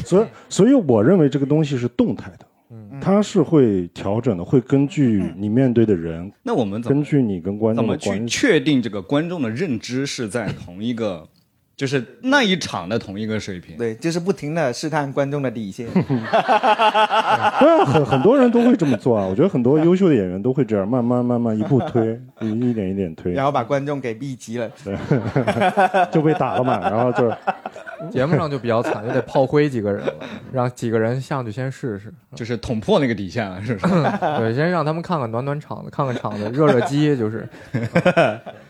[0.06, 3.00] 所以，所以我认为这个东西是动态的，嗯。
[3.02, 8.26] 它是会调整的，会根据你面对的人，那我们怎么根据你跟观怎么去。
[8.26, 11.28] 确定这个观众的认知是在同一个，
[11.76, 13.76] 就是那一场的同一个水平？
[13.78, 15.88] 对，就是不停的试探观众的底线。
[15.94, 16.02] 对
[17.70, 19.26] 啊，很很多人都会这么做啊。
[19.26, 24.70] 我觉得很多优秀的演员都会这样，慢慢慢慢一步推，一 一点一点推，然后把观众给逼急了。
[26.12, 26.80] 就被打了嘛。
[26.80, 27.30] 然后就
[28.10, 30.14] 节目上就比较惨，就得炮灰几个人了，
[30.54, 33.94] 让几个人上去先试试，就是捅破那个底线了，是不是？
[34.40, 37.48] 对，先让他们看看暖暖场子，看看场子，热热机，就是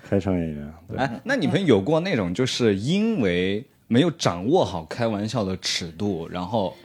[0.07, 6.75] 开场演员，对，哎，那你们有过那种就是因为没有掌握好开玩笑的尺度，然后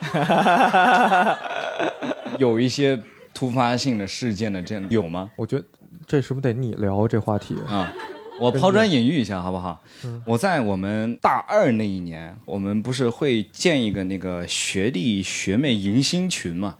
[2.38, 3.00] 有一些
[3.32, 5.30] 突发性的事件的这样有吗？
[5.36, 5.64] 我觉得
[6.06, 7.56] 这是不是得你聊这话题？
[7.66, 7.90] 啊，
[8.38, 9.82] 我抛砖引玉一下好不好？
[10.26, 16.76] 我在我们大二那一年，我们不是会建一个那个学弟学妹迎新群嘛？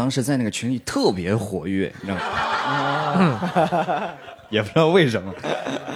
[0.00, 4.10] 当时在那个群里特别活跃，你知道吗？
[4.48, 5.30] 也不知道为什么。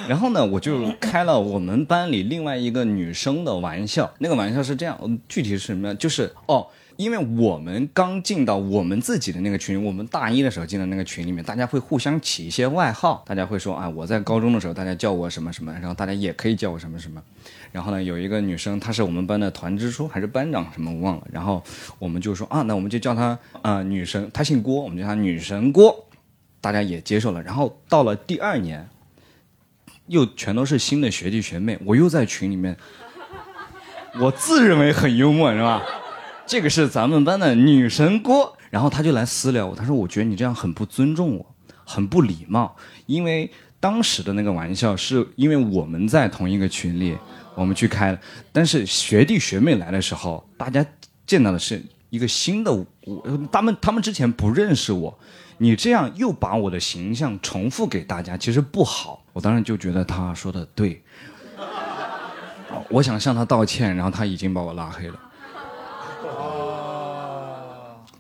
[0.07, 4.13] 然后呢，我就开了我们班里另外一个女生的玩笑。
[4.19, 5.95] 那个玩笑是这样，具体是什么呢？
[5.95, 17.23] 就是哦，因为我们刚进到我们自己的那个群，我们大一的时候进到那个群里面，大家会互相起一些外号，大家会说啊，我在高中的时候大家叫我什么什么，然后大家也可以叫我什么什么。
[17.75, 21.27] 然后呢，有一个女生，她是我们班的团支书还是班长什么我忘了。
[21.33, 21.61] 然后
[21.99, 26.07] 我们就说啊，那我们就叫她啊、女神，她姓郭，我们叫她女神郭，
[26.61, 27.43] 大家也接受了。
[27.43, 28.89] 然后到了第二年，
[30.07, 32.77] 又全都是新的学弟学妹，我又在群里面，
[34.21, 35.83] 我自认为很幽默，是吧？
[36.47, 47.19] 这个是咱们班的女神郭，然后她就来私聊我，她说我觉得你这样很不尊重我，很不礼貌，因为当时的那个玩笑是因为我们在同一个群里，
[47.55, 48.19] 我们去开了，
[48.53, 50.85] 但是学弟学妹来的时候，大家
[51.27, 52.87] 见到的是一个新的我，
[53.53, 55.19] 他们他们之前不认识我，
[55.59, 59.23] 你这样又把我的形象重复给大家，其实不好。
[59.33, 61.03] 我当时就觉得他说的对，
[62.89, 65.21] 我想向他道歉，然后他已经把我拉黑了。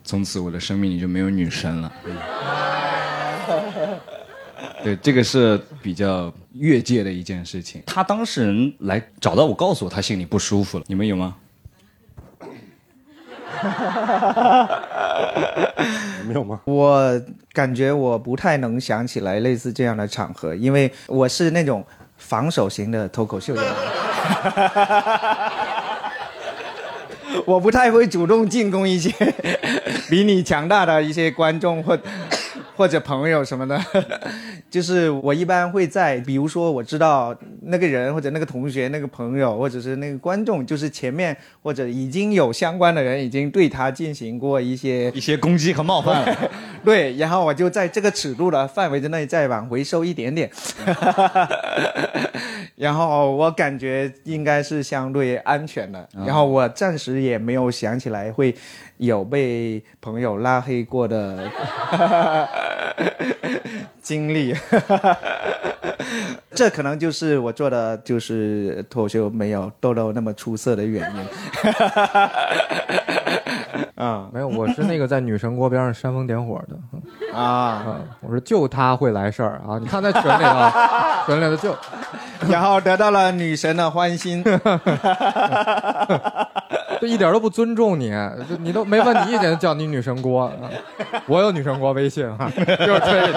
[0.02, 1.92] 从此我的生命里就没有女神了。
[4.82, 7.82] 对，这个是比较越界的一件事情。
[7.86, 11.36] 他当事人来找到我，告诉我他心里不舒服了，你们有吗？
[16.26, 16.60] 没有吗？
[16.64, 17.22] 我
[17.52, 21.84] 感觉我不太能想起来类似这样的场合，因为我是那种
[22.16, 23.74] 防守型的脱口秀演员。
[27.46, 29.10] 我不太会主动进攻一些
[30.08, 31.98] 比你强大的一些观众或
[32.76, 33.78] 或者朋友什么的，
[34.74, 37.32] 就是我一般会在，比如说我知道
[37.62, 46.50] 那个人或者那个同学、那个朋友或者是那个观众，就是前面或者已经有相关的人已经对他进行过一些一些攻击和冒犯了。
[46.84, 50.50] 对，然后我就在这个尺度的范围之内再往回收一点点，
[52.74, 56.08] 然后我感觉应该是相对安全的。
[56.26, 58.52] 然后我暂时也没有想起来会
[58.96, 61.48] 有被朋友拉黑过的
[64.04, 64.54] 经历，
[66.54, 71.20] 这可能就是我做的就是脱口秀没有豆豆那么出色的原因。
[73.96, 76.76] 啊 没有，我是那个在女神锅边上煽风点火的。
[77.34, 77.42] 啊！
[77.42, 79.78] 啊，我说就他会来事儿啊！
[79.80, 80.70] 你看在群里头，
[81.26, 81.74] 群里的就
[82.48, 84.44] 然后得到了女神的欢心。
[87.04, 88.10] 就一点都不尊重你，
[88.48, 90.52] 就你都没问你意见就叫你女神锅，啊
[91.26, 93.34] 我有女神锅微信哈，就是推给你，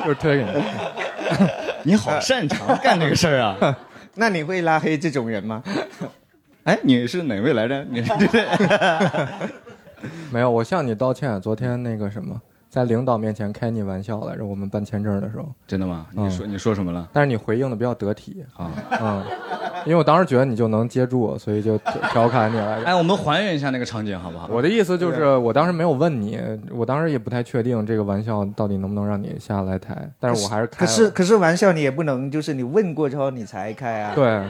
[0.00, 0.62] 就是推给你。
[1.84, 3.76] 你好擅长干这个事儿啊！
[4.14, 5.62] 那你会拉黑这种人吗？
[6.64, 7.82] 哎，你是哪位来着？
[7.88, 8.12] 你是
[10.30, 11.40] 没有，我向你道歉。
[11.40, 12.38] 昨天那个什么，
[12.70, 16.06] 在领导面前开你玩笑来着，我们办签证的时候，真的吗？
[16.14, 17.08] 嗯你说你说什么了？
[17.12, 19.24] 但是你回应的比较得体，啊，嗯，
[19.86, 21.78] 因为我当时觉得你就能接住，所以就
[22.10, 22.86] 调侃你来着。
[22.86, 24.48] 哎，我们还原一下那个场景好不好？
[24.52, 26.38] 我的意思就是，我当时没有问你，
[26.70, 30.86] 我当时也不太确定这个玩笑到底能不能让你下来台，但是我还是开了。
[30.86, 34.12] 可是可是玩笑你也不能就是你问过之后你才开啊。
[34.14, 34.42] 对，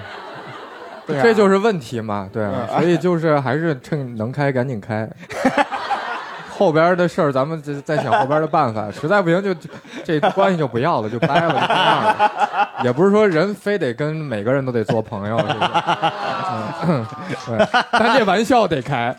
[1.07, 2.45] 对啊这就是问题嘛，对，
[2.77, 5.09] 所以就是还是趁能开赶紧开。
[6.59, 9.71] 后边的事儿咱们再再想后边的办法， 实在不行就就
[10.05, 12.71] 这关系就不要了，就掰了，就这样了。
[12.83, 15.71] 也不是说人非得跟每个人都得做朋友，是不是？
[16.89, 17.07] 嗯，
[17.47, 19.15] 对，但这玩笑得开，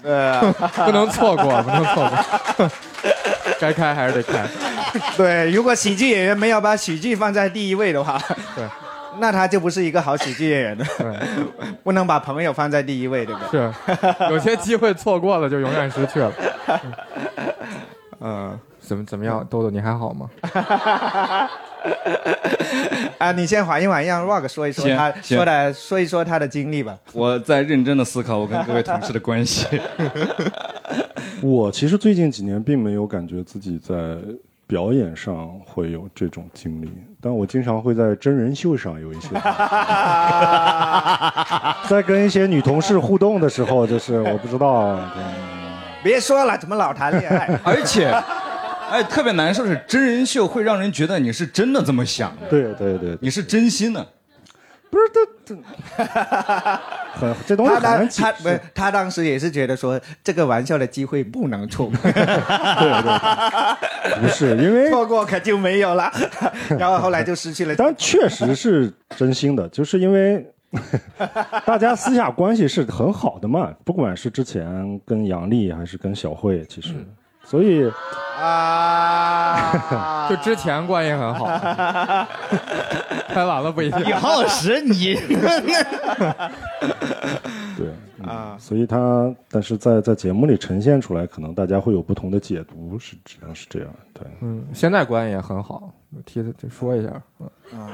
[0.86, 2.10] 不能错过，不能错
[2.58, 2.69] 过。
[3.60, 4.45] 该开还是得开。
[5.15, 8.17] 对，如果喜剧演员没有把喜剧放在第一位的话，
[8.56, 8.65] 对，
[9.19, 10.86] 那他就不是一个好喜剧演员了。
[10.97, 11.13] 对，
[11.84, 13.60] 不能把朋友放在第一位，对不对？
[13.60, 13.73] 是，
[14.30, 16.32] 有些机会错过了就永远失去了。
[18.21, 20.29] 嗯，怎么怎么样，豆豆你还好吗？
[23.17, 26.97] 啊，你先缓一缓，让 Rock 说一说他行说的说一说他的经历吧。
[27.13, 29.65] 我在认真的思考我跟各位同事的关系。
[31.41, 34.17] 我其实最近几年并没有感觉自己在
[34.67, 39.29] 表演上会有这种经历，但我经常会在真人秀上有一些，
[41.88, 45.23] 在跟一些女同事互动的时候，就是我不知道，对
[46.03, 47.49] 别说了，怎么老谈恋爱？
[47.63, 48.12] 而且，
[48.89, 54.05] 哎，特别难受是，真人秀会让人觉得你是真的这么想的，对对对，你是真心的。
[54.91, 55.55] 不是这这
[57.13, 62.12] 很这东西他很难他不是，他当时也是觉得说这个玩笑的机会不能错过， 对
[63.03, 66.12] 对，不是因为错过可就没有了。
[66.79, 67.75] 然后后来就失去了。
[67.75, 70.43] 但确实是真心的，就是因为
[71.65, 76.93] 大家私下关系是很好的嘛，不管是之前跟杨丽还是跟小慧，其实，
[77.43, 77.91] 所以
[78.39, 81.45] 啊， 就之前关系很好，
[83.29, 83.99] 拍完了不一定。
[84.03, 85.15] 李浩石，你。
[87.77, 87.88] 对
[88.27, 94.27] 啊，所以他但是在在节目里呈现出来，可能大家会有不同的解读，是只能是这样，对。
[94.41, 95.89] 嗯，现在关系也很好，
[96.25, 97.21] 替他说一下。
[97.71, 97.88] 嗯，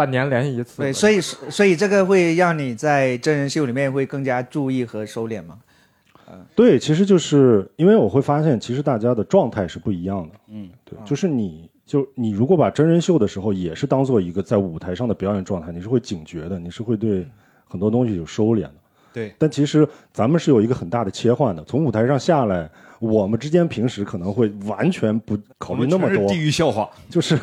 [0.00, 0.80] 半年联系一次。
[0.80, 5.58] 对，所以所以这个会让你在真人秀里面会更加注意和收敛吗？
[6.54, 10.34] 对，其实就是因为我会发现，其实大家的状态是不一样的。
[10.48, 17.26] 嗯，对，就是你就你如果把真人秀的时候也是当做一个在舞台上的表演状态，你是会警觉的，你是会对
[17.68, 18.74] 很多东西有收敛的。
[19.12, 26.88] 对，但其实咱们是有一个很大的切换的，从舞台上下来，我们之间平时可能会完全不考虑那么多地狱笑话。
[27.08, 27.36] 就是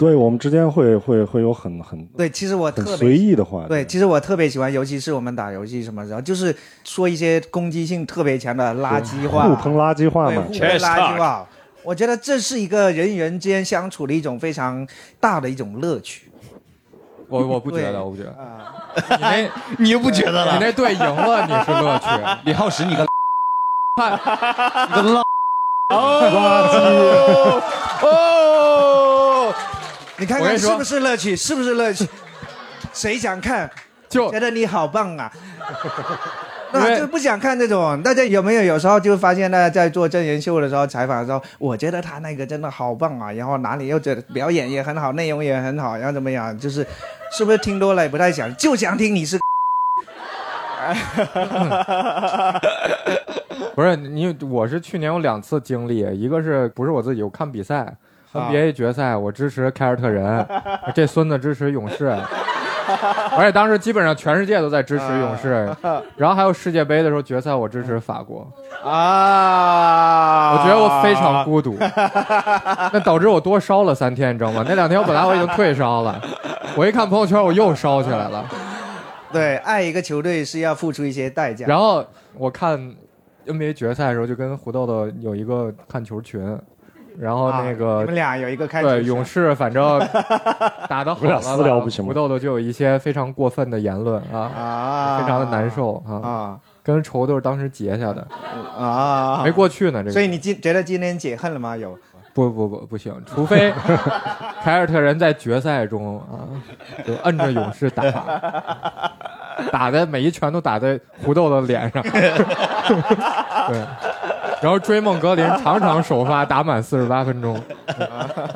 [0.00, 3.66] 对我们之间会会会有很很对，其实我很特别随意的话。
[3.68, 11.46] 对，其实我特别喜欢，尤其是我们打游戏什么时候，就是说一些攻击性特别强的垃圾话，互喷垃圾话，嘛互，喷垃圾话。
[11.82, 14.88] 我觉得这是一个人与人之间相处的一种非常
[15.20, 16.30] 大的一种乐趣。
[17.28, 18.30] 我我不觉得，我不觉得。
[18.30, 20.60] 啊，你那 你又不觉得了你？
[20.60, 22.06] 那队赢了，你是乐趣。
[22.44, 23.06] 李浩石，你个
[23.96, 24.18] 看你
[24.94, 25.22] 个垃，
[25.90, 27.62] 哦
[28.02, 28.08] 哦，
[30.20, 31.34] 你看我跟你说看是不是乐趣？
[31.34, 32.06] 是不是乐趣？
[32.92, 33.68] 谁想看？
[34.08, 35.32] 就觉得你好棒啊！
[36.72, 38.02] 那就不想看这种。
[38.02, 46.56] 大家有没有有时候就发现大家在做真人秀的时候采访的时候，我觉得他那个真的好棒啊，然后哪里又觉得表演也很好，内容也很好，然后怎么样？
[46.58, 46.86] 就是
[47.32, 49.38] 是不是听多了也不太想，就想听你是。
[53.76, 57.96] 不是你，我是去年有两次经历，一个是不是我自己，我看比赛
[58.32, 60.46] ，NBA 决赛，我支持凯尔特人，
[60.94, 62.06] 这孙子支持勇士，
[63.36, 65.68] 而且当时基本上全世界都在支持勇士，
[66.16, 68.46] 然后还有世界杯的时候决赛，我支持法国，
[68.84, 71.76] 啊我觉得我非常孤独，
[72.92, 74.64] 那导致我多烧了三天，你知道吗？
[74.68, 76.20] 那两天我本来我已经退烧了，
[76.76, 78.44] 我一看朋友圈我又烧起来了，
[79.32, 81.66] 对，爱一个球队是要付出一些代价。
[81.66, 82.04] 然后
[82.36, 82.78] 我看
[83.46, 86.58] NBA 决赛的时候，就跟胡豆豆有一个看球群，
[87.18, 89.98] 然后那个、啊你们俩有一个开对勇士，反正
[90.88, 92.08] 打得好我俩了， 私聊不行吗？
[92.08, 96.58] 胡豆豆就有一些非常过分的言论啊，啊，非常的难受啊，啊。
[96.82, 98.26] 跟仇都是当时结下的，
[98.78, 100.00] 啊，没过去呢。
[100.02, 101.76] 这个，所以你今觉得今天解恨了吗？
[101.76, 101.96] 有。
[102.32, 103.72] 不不不不行，除非
[104.62, 106.46] 凯尔特人在决赛中啊，
[107.04, 108.04] 就摁着勇士打，
[109.72, 112.00] 打的每一拳都打在胡豆的脸上，
[113.68, 113.84] 对。
[114.62, 117.60] 然后追梦格林场场首发打满四十八分钟，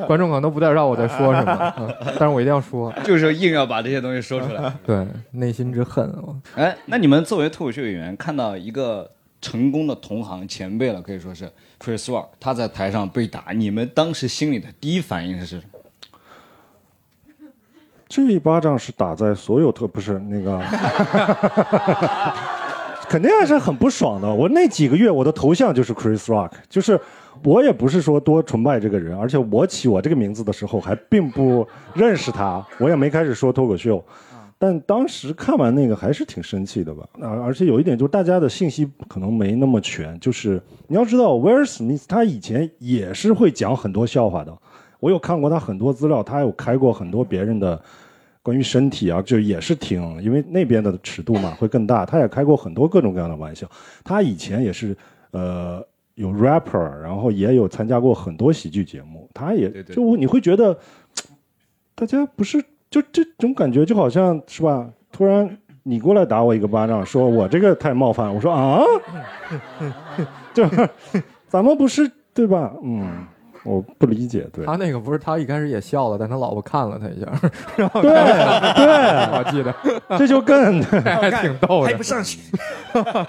[0.07, 4.71] 观众可能都不太知道我在说什么，嗯但是我一定要说， 就是硬要把这些东西说出来。
[4.85, 9.09] 对内心之恨，我哎，那你们作为脱口秀演员，看到一个
[9.41, 15.63] 成功的同行前辈了，可以说是 Chris Rock，他在台上被打，你们当时心里的第一反应是什么？
[18.07, 20.61] 这一巴掌是打在所有特不是那个，
[23.09, 24.33] 肯定还是很不爽的。
[24.33, 26.99] 我那几个月我的头像就是 Chris Rock，就是
[27.43, 34.03] 我也不是说多崇拜这个人，而且我起我这个名字的时候还并不认识他，我也没开始说脱口秀。
[34.57, 44.57] 但当时看完那个还是挺生气的吧，而而且有一点就是大家的信息可能没那么全，就是你要知道威尔史密斯他以前也是会讲很多笑话的，
[45.01, 47.79] 我有看过他很多资料，他有开过很多别人的
[48.45, 53.67] 关于身体啊，就也是挺，因为那边的尺度嘛会更大，他也开过很多各种各样的玩笑。
[54.03, 54.95] 他以前也是
[55.31, 55.83] 呃
[56.13, 60.77] 有 rapper，然后也有参加过很多喜剧节目，他也就你会觉得
[61.95, 64.87] 大家不是就这种感觉，就好像是吧？
[65.11, 68.79] 突然你过来打我一个巴掌，说我这个太冒犯，我说啊，
[70.53, 70.63] 就
[71.49, 72.75] 咱们不是对吧？
[72.83, 73.25] 嗯，
[73.65, 74.65] 我不理解，对。
[74.65, 77.25] 他那个不是他一开始也笑了，但他老婆看了他一下，
[77.75, 78.15] 然后对对，
[79.37, 79.75] 我记得
[80.17, 82.03] 这就更 还挺逗的还不。
[82.03, 82.39] 上去。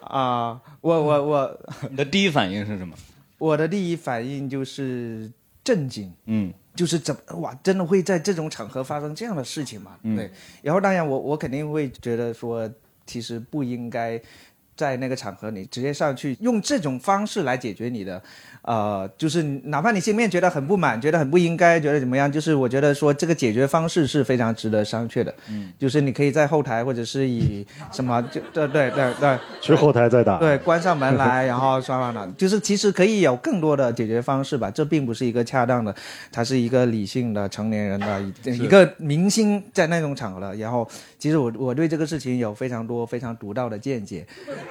[0.00, 1.60] 啊，我我我
[1.90, 2.94] 你的第一反应是什么？
[3.38, 5.30] 我的第一反应就是
[5.62, 9.92] 震惊，嗯，就是怎么哇，真的会在这种场合发生这样的事情吗？
[10.02, 10.30] 嗯对。
[10.62, 12.68] 然后当然我我肯定会觉得说，
[13.06, 14.20] 其实不应该
[14.78, 18.22] 在那个场合你直接上去用这种方式来解决你的，
[18.62, 25.34] 呃，就是哪怕你心里面觉得很不满，觉得很不应该，觉得怎么样，就是我觉得说这个解决方式是非常值得商榷的。
[25.50, 29.36] 嗯，就是你可以在后台或者是以什么就对对对对。
[29.60, 30.38] 去后台再打。
[30.38, 34.70] 对，关上门来，然后刷完了，就是其实可以有更多的解决方式吧。
[34.70, 35.92] 这并不是一个恰当的，
[36.30, 44.24] 他是一个理性的成年人的一一个明星在那种场合，然后其实我我对这个事情有非常多非常独到的见解，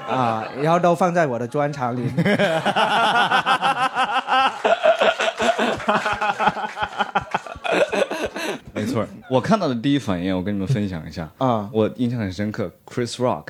[0.06, 2.12] 啊、然后都放在我的专场里。
[8.74, 9.06] 没错。
[9.30, 12.72] 我看到的第一反应，我跟你们分享一下啊我印象很深刻。
[12.86, 13.48] Chris Rock，、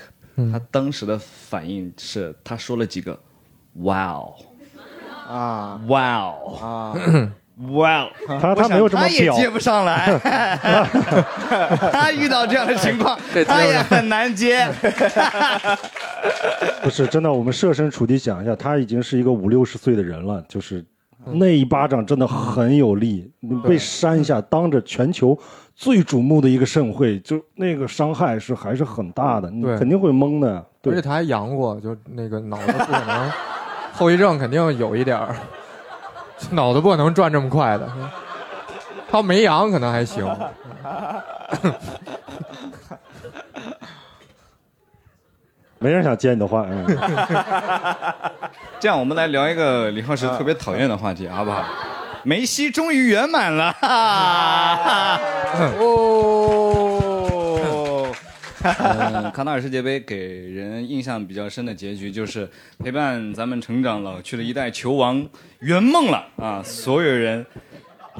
[0.51, 3.19] 他当时的反应是，他说了几个
[3.73, 4.33] “wow”。
[5.27, 6.55] 啊，“Wow”！
[6.63, 6.95] 啊！
[7.73, 8.37] 哇哦！
[8.39, 10.07] 他他没有这么表，他也接不上来，
[11.91, 14.67] 他遇到这样的情况， 他也很难接。
[16.83, 17.31] 不是真的。
[17.31, 20.85] 我们设身处地想一下，他已经是一个五六十岁的人了，就是
[21.25, 25.37] 那一巴掌真的很有力，你被扇一下，当着全球
[25.75, 30.63] 最瞩目的一个盛会，就那个伤害是还是很大的，你肯定会懵的。
[30.81, 33.31] 对，而且他还阳过，就那个脑子不可能，
[33.93, 35.35] 后遗症肯定有一点儿，
[36.51, 37.87] 脑子不可能转这么快的。
[39.09, 40.25] 他没阳可能还行，
[45.79, 46.65] 没人想接你的话。
[46.69, 46.85] 嗯，
[48.79, 51.63] 这样，我们来聊一个李浩石特别讨厌的话题，好不好？
[52.23, 55.19] 梅西终于圆满了，哈哈
[55.79, 56.36] 哦，
[58.73, 62.49] 嗯，卡塔尔世界杯给人印象比较深的结局，就是
[62.79, 65.27] 陪伴咱们成长老去的一代球王
[65.59, 66.61] 圆梦了啊！
[66.63, 67.45] 所有人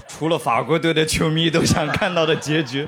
[0.07, 2.87] 除了法国队的球迷都想看到的结局。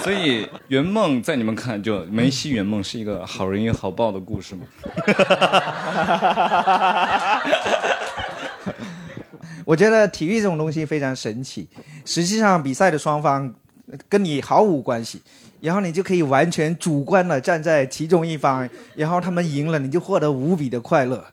[0.00, 4.62] 所以圆梦在你们看，就梅西圆梦是一个好人有好报的故事吗？
[9.64, 11.66] 我觉得体育这种东西非常神奇，
[12.04, 13.52] 实际上比赛的双方
[14.08, 15.22] 跟你毫无关系，
[15.64, 21.24] 然后你就可以完全主观的站在其中一方，然后他们赢了，你就获得无比的快乐。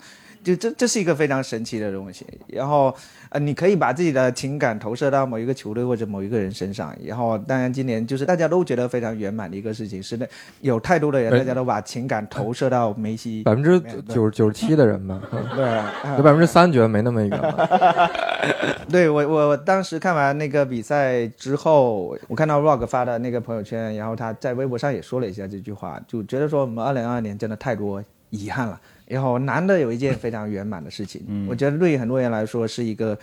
[0.43, 2.93] 就这这是一个非常神奇的东西，然后
[3.29, 10.25] 呃，你可以把自己的情感投射到某一个球队或者某一个人身上，然后当然今年就是大家都觉得非常圆满的一个事情，是那
[10.61, 15.21] 有太多的人，大家都把情感投射到梅西百分之九十九十七的人吧，
[15.55, 15.63] 对，
[16.17, 18.11] 有百分之三觉得没那么圆满。
[18.89, 28.81] 对我我我当时看完那个比赛之后，我看到 Rock 发的那个朋友圈，然后他在微博上也说了一下这句话，就觉得说我们二零二二年真的太多遗憾了。
[29.11, 33.17] 然后男的有一件非常圆满的事情，我觉得对于很多人来说是一个，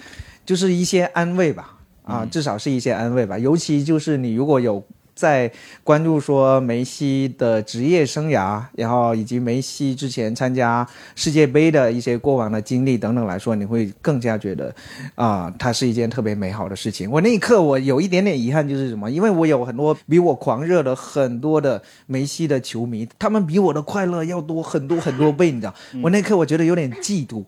[0.44, 3.38] 就是一些安慰吧，啊，至少是一些安慰吧。
[3.38, 4.84] 尤其就是你如果有
[5.18, 5.50] 在
[5.82, 14.72] 关注说梅西的职业生涯，然后以及梅西之前参加世界杯的一些过往的经历等等来说，你会更加觉得，
[15.16, 17.10] 啊，它是一件特别美好的事情。
[17.10, 19.10] 我那一刻我有一点点遗憾，就是什么？
[19.10, 25.74] 因为我有很多比我狂热的很多的梅西的球迷，他们比我的快乐要多很多很多倍，你知道？
[26.00, 27.42] 我那一刻我觉得有点嫉妒。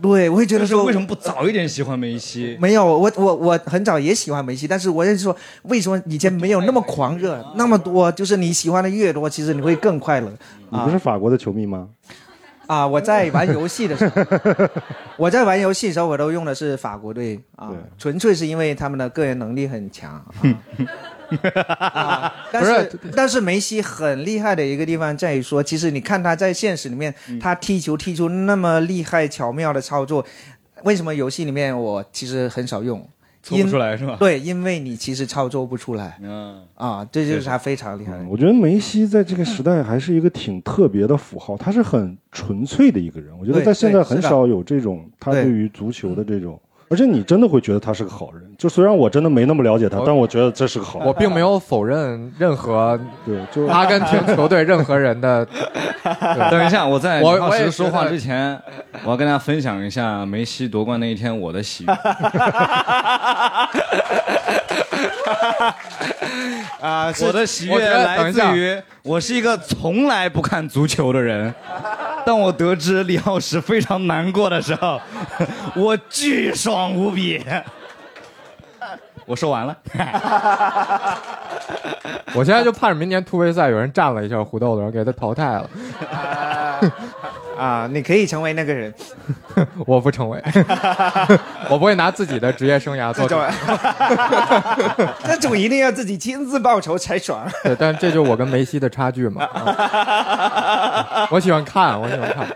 [0.00, 2.56] 对，我会觉得说，为什么不早一点喜欢梅西？
[2.60, 8.10] 没有，我我我很早也喜欢梅西，但是我是说，为什么以前没有那么狂热，那么多？
[8.12, 10.30] 就是你喜欢的越多，其实你会更快乐。
[10.70, 11.88] 你不是法国的球迷吗？
[12.66, 14.22] 啊，我在玩游戏的时候，
[15.16, 20.12] 我在玩游戏的时候，我都用的是法国队啊，纯粹是因为他们的个人能力很强。
[20.12, 20.26] 啊，
[22.52, 30.24] 但是但是梅西很厉害的一个地方在于说，其实你看他在现实里面，他踢球踢出那么厉害巧妙的操作，
[30.84, 33.06] 为什么游戏里面我其实很少用？
[33.40, 34.16] 操不出来是吧？
[34.18, 36.18] 对，因为你其实操作不出来。
[36.20, 38.18] 嗯啊，这就是他非常厉害。
[38.28, 43.32] 我觉得梅西在这个时代还是一个挺特别的符号，他是很纯粹的一个人。
[43.38, 46.60] 我觉得在现在很少有这种他对于足球的这种。
[46.90, 51.08] 而且你真的会觉得他是个好人，就虽然我真的没那么了解他，但我觉得这是个好人。
[51.08, 55.46] 我并没有否认任何对，就阿根廷球队任何人的。
[56.50, 58.58] 等一下，我在我老师说话之前，
[59.04, 61.94] 我要跟大家分享一下梅西夺冠那一天我的喜悦。
[66.80, 71.52] 啊，我的喜悦来自于我是一个从来不看足球的人。
[72.24, 75.00] 当我得知李浩石非常难过的时候，
[75.74, 77.44] 我巨爽无比。
[79.26, 79.76] 我说完了。
[82.34, 85.68] 我现在就盼着明年突围赛有人站了一下胡豆子，然后给他淘汰了。
[87.58, 88.92] 啊，你可以成为那个人，
[89.84, 90.42] 我不成为，
[91.68, 93.28] 我不会拿自己的职业生涯做。
[95.26, 97.46] 这种一定要自己亲自报仇才爽。
[97.64, 99.46] 对，但这就是我跟梅西的差距嘛。
[101.30, 102.46] 我喜欢看，我喜欢看。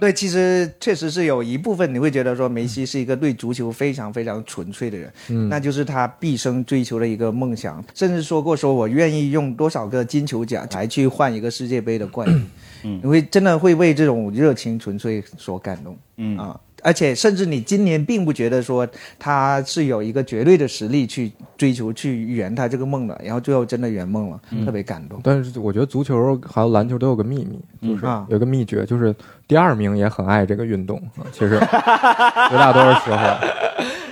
[0.00, 12.50] 对，其实确实是有一部分你会觉得说梅西是一个对足球非常非常纯粹的人，嗯，那就是他毕生追求的一个梦想，甚至说过说我愿意用多少个金球奖来去换一个世界杯的冠军。
[12.84, 18.86] 嗯，你会真的会为这种热情纯粹所感动，嗯啊，而且甚至你今年并不觉得说
[19.18, 25.20] 他是有一个绝对的实力去追求去圆他这个梦的，然后最后真的圆梦了，特别感动。
[25.22, 29.14] 但是我觉得足球还有篮球都有个秘密，就是有个秘诀，就是
[29.46, 31.00] 第二名也很爱这个运动。
[31.32, 33.18] 其实绝大多数时候，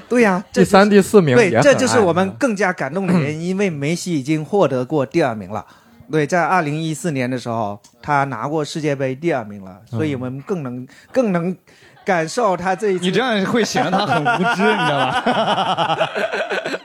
[0.09, 5.65] 对呀，第三、第四名对，这就是我们更加感动的原因，因为梅西已经获得过第二名了。
[6.11, 11.57] 对，在二零一四年的时候，他拿过世界杯第二名了，所以我们更能更能
[12.05, 13.05] 感受他这一次。
[13.05, 16.11] 你这样会显得他很无知，你知道吧？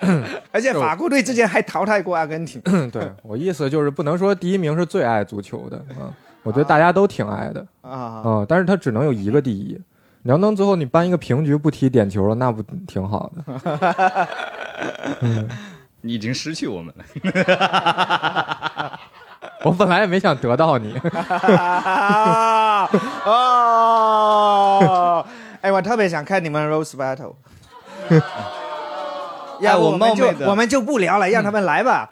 [0.52, 2.62] 而且法国队之前还淘汰过阿根廷。
[2.92, 6.14] 对我意思就是不能说第一名是最爱足球的啊，
[6.44, 7.92] 我觉得大家都挺爱的啊
[8.24, 9.80] 啊，但是他只能有一个第一。
[10.22, 14.28] 你要能最后你扳一个平局不踢点球了，那不挺好的？
[15.22, 15.48] 嗯，
[16.02, 17.04] 你已经失去我们了。
[19.64, 20.96] 我本来也没想得到你。
[23.26, 25.26] 哦，
[25.62, 27.34] 哎，我特别想看你们 Rose Battle。
[29.62, 32.10] 要不我们就我们就不聊了，让他们来吧。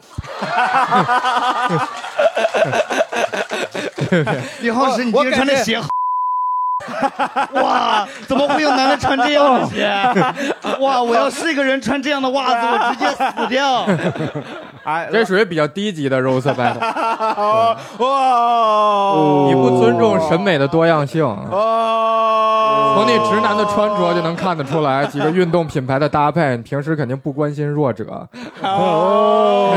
[4.60, 5.78] 李浩石，你今天穿的鞋。
[7.54, 9.88] 哇，怎么会有男的穿这样的鞋？
[10.80, 13.86] 哇，我要是一个人穿这样的袜子，我直接死掉。
[14.84, 16.80] 哎，这属于比较低级的 rose battle，
[17.98, 21.24] 哇，你不尊重审美的多样性。
[21.24, 28.28] 哦，从你直男的穿着就能看得出来，几个运动品牌的搭配，你平时肯定不关心弱者。
[28.62, 29.70] 哦，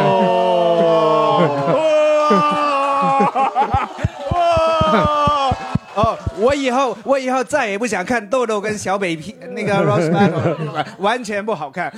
[6.38, 10.56] 我以后我以后再也不想看豆豆跟小北皮那个 Rose Battle，
[11.00, 11.92] 完全不好看。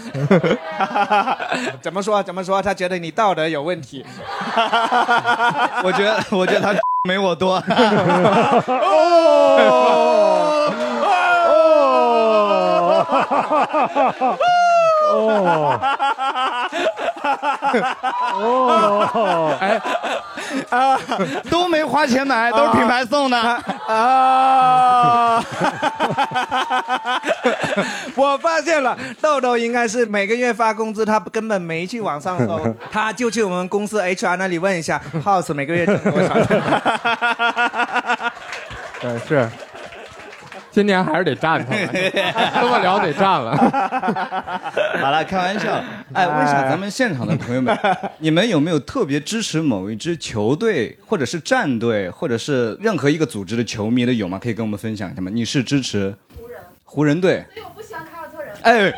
[1.81, 2.21] 怎么说？
[2.23, 2.61] 怎么说？
[2.61, 4.05] 他觉得你道德有问题。
[5.83, 6.73] 我觉得，我觉得他
[7.07, 7.55] 没我多。
[8.69, 10.73] 哦
[15.11, 15.79] 哦，
[19.59, 19.81] 哎，
[20.69, 20.97] 啊
[21.49, 23.37] 都没花钱买，都是品牌送的。
[23.87, 25.43] 啊！
[28.15, 32.59] 我发现了，豆豆应该是每个月发工资，他根本没去网上搜，
[32.91, 36.61] 他就去我们公司 HR 那里问一下，House 每个月挣多少钱。
[38.99, 39.49] 对，是。
[40.79, 41.87] 今年还是得站他了，
[42.53, 43.51] 这么聊得站了。
[45.01, 45.83] 好了，开玩笑。
[46.13, 47.77] 哎，问一下咱们现场的朋友们，
[48.19, 54.39] 你们有没有特别支持某一支球队，或者是战队，或者是任何一个组织的球迷的有吗？
[54.41, 55.29] 可以跟我们分享一下吗？
[55.33, 57.45] 你是支持湖人湖人队？
[57.53, 58.55] 所以我不喜欢凯尔特人。
[58.63, 58.93] 哎，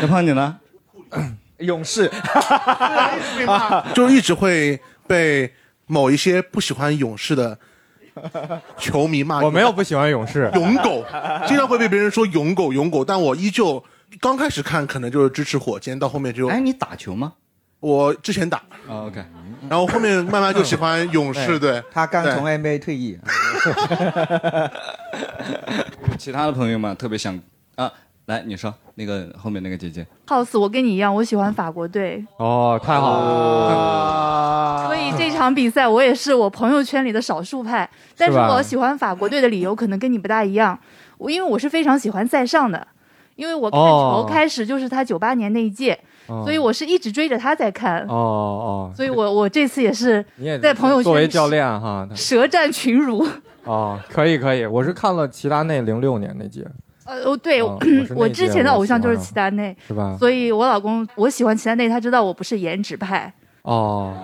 [0.00, 0.56] 小胖你呢？
[1.58, 2.10] 勇士，
[3.92, 5.52] 就是一直会被
[5.86, 7.58] 某一些不喜欢勇士的
[8.78, 9.42] 球迷骂。
[9.42, 11.04] 我没有不喜欢勇士，勇狗，
[11.46, 13.82] 经常会被别人说勇狗勇狗，但我依旧
[14.20, 17.32] 刚开始看可能就是支持火箭，到后面就哎，你打球吗？
[17.80, 19.24] 我之前打哦，OK，
[19.68, 21.80] 然后后面慢慢就喜欢勇士队。
[21.92, 23.16] 他刚从对 NBA 退役。
[26.18, 27.38] 其他的朋友们特别想
[27.76, 27.92] 啊，
[28.28, 33.74] 来你说那个后面那个姐姐，House，我跟你一样，我喜欢法国队，哦，太好了。
[33.74, 37.88] 啊所以这场比赛我也是我朋友圈里的少数派。
[38.18, 40.78] 但是我喜欢法国队的理由可能跟你不大一样，
[41.16, 42.86] 我因为我是非常喜欢塞尚的，
[43.36, 46.42] 因为我看哦球开始就是他九八年那一届，哦。
[46.44, 48.04] 所以我是一直追着他在看。
[48.08, 50.22] 哦哦，所以我我这次也是
[50.60, 53.26] 在朋友圈作为教练哈，舌战群儒。
[53.64, 56.66] 哦，可以可以，我是看了齐达内零六年那届，
[57.08, 57.78] 呃，哦，对，哦
[58.14, 60.14] 我我之前的偶像就是齐达内，是吧？
[60.18, 63.32] 所以我老公我喜欢齐达内，他知道我不是颜值派。
[63.62, 64.14] 哦，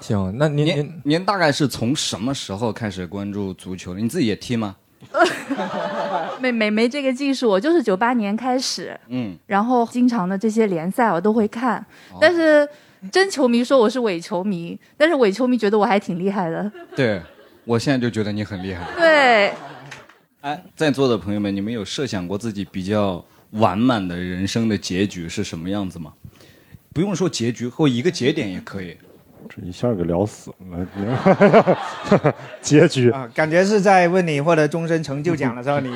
[0.00, 4.00] 行，那您您您您大概是从什么时候开始关注足球的？
[4.00, 4.74] 你自己也踢吗？
[6.40, 11.78] 没没没这个技术，我就是九八年开始，嗯，然后经常的这些联赛我都会看，
[12.12, 12.68] 哦但是
[13.10, 16.70] 真球迷说我是伪球迷，但是伪球迷觉得我还挺厉害的。
[16.94, 17.20] 对，
[17.64, 18.84] 我现在就觉得你很厉害。
[18.96, 19.52] 对，
[20.40, 26.14] 哎，在座的朋友们，你们有设想过自己比较完满的人生的结局是什么样子吗？
[26.94, 28.96] 不用说结局，或一个节点也可以。
[29.48, 35.90] 这一下给聊死了， 结局啊，感觉是在问你获得终身成就奖的时候，你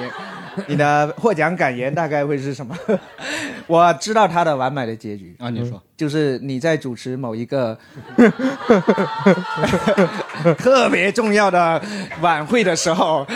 [0.66, 2.74] 你的获奖感言大概会是什么？
[3.66, 7.76] 我知道他的完美的结局啊，你说，就是你在主持某一个
[10.58, 11.80] 特别重要的
[12.20, 13.26] 晚会的时候，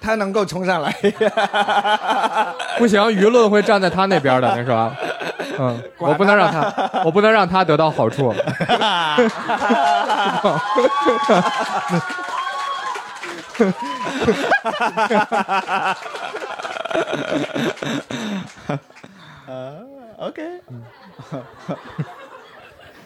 [0.00, 0.90] 他能够冲上来。
[2.78, 4.96] 不行，舆论会站在他那边的，那是吧？
[5.58, 8.34] 嗯，我不能让他，我不能让他得到好处。
[19.46, 19.86] 呃
[20.18, 20.42] ，OK。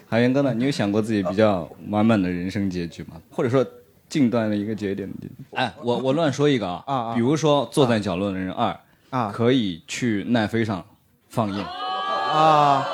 [0.09, 0.53] 海源哥呢？
[0.53, 3.15] 你有想过自己比较完满的人生结局吗？
[3.31, 3.65] 或者说
[4.09, 5.09] 近段的一个节点？
[5.53, 8.69] 哎，我我乱说一个啊，啊啊比如说《坐在角落的人二》
[9.09, 10.83] 啊可以去奈飞上
[11.29, 11.63] 放映。
[11.63, 12.85] 啊，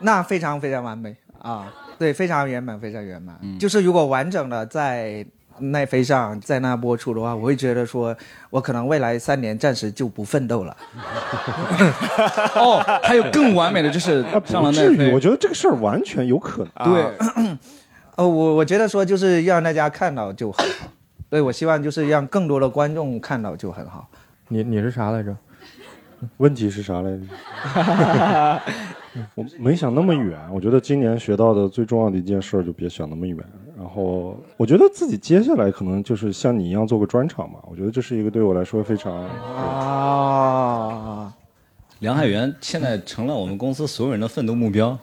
[0.00, 3.36] 那非常非常完美啊，对，非常圆满，非常圆满。
[3.58, 5.26] 就是如果完整的在
[5.58, 8.16] 奈飞上在那播出的话，我会觉得说，
[8.50, 10.76] 我可能未来三年暂时就不奋斗了。
[12.56, 15.20] 哦，还有更完美的就是啊，上了奈飞我。
[15.20, 16.92] 觉得这个事儿完全有可能。
[16.92, 17.56] 对，
[18.16, 20.88] 呃，我我觉得说就是让大家看到就很好，
[21.30, 24.08] 对我希望就是让更多的观众看到就很好。
[24.48, 25.36] 你你是啥来着？
[26.38, 28.62] 问题是啥来着？
[29.36, 33.38] 我没想那么远，我觉得今年学到的最重要的一件事儿，就别想那么远。
[33.84, 37.58] 然后，我觉得自己接下来可能就是像你一样做个专场嘛。
[37.70, 39.14] 我觉得这是一个对我来说非常
[39.54, 41.30] 啊，
[41.98, 44.98] 梁海源现在成了我们公司所有人的奋斗目标。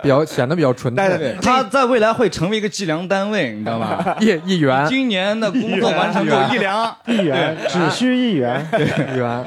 [0.00, 1.36] 比较显得比较纯粹。
[1.42, 4.16] 他在未来会成为一个计量单位，你知道吗？
[4.20, 8.64] 一一元，今年的工作完成度一两，一元只需一元，
[9.12, 9.44] 一元。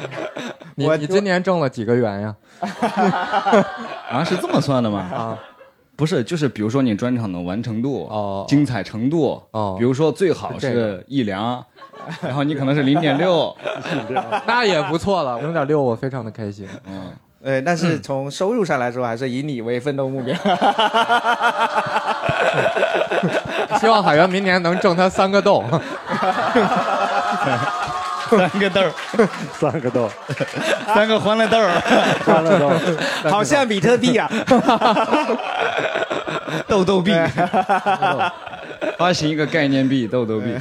[0.76, 2.36] 你你今年挣了几个元呀？
[4.12, 5.00] 啊，是这么算的吗？
[5.14, 5.40] 啊，
[5.96, 11.64] 不是，就是比如说你专场的完成度、哦精彩程度，哦比如说最好是一两，
[12.22, 13.56] 然后你可能是零点六，
[14.48, 16.68] 那也不错了，零点六我非常的开心。
[16.88, 17.12] 嗯，
[17.44, 20.36] 呃，但是从收入上来说，还是以你为奋斗目标。
[23.80, 25.64] 希望海源明年能挣他三个豆。
[28.30, 28.92] 三个豆儿，
[29.54, 30.10] 三个豆，
[30.94, 31.70] 三个欢乐豆儿，
[32.26, 32.72] 欢乐豆，
[33.30, 34.30] 好像比特币啊，
[36.68, 37.12] 豆豆币，
[38.98, 40.56] 发行一个概念币，豆豆币。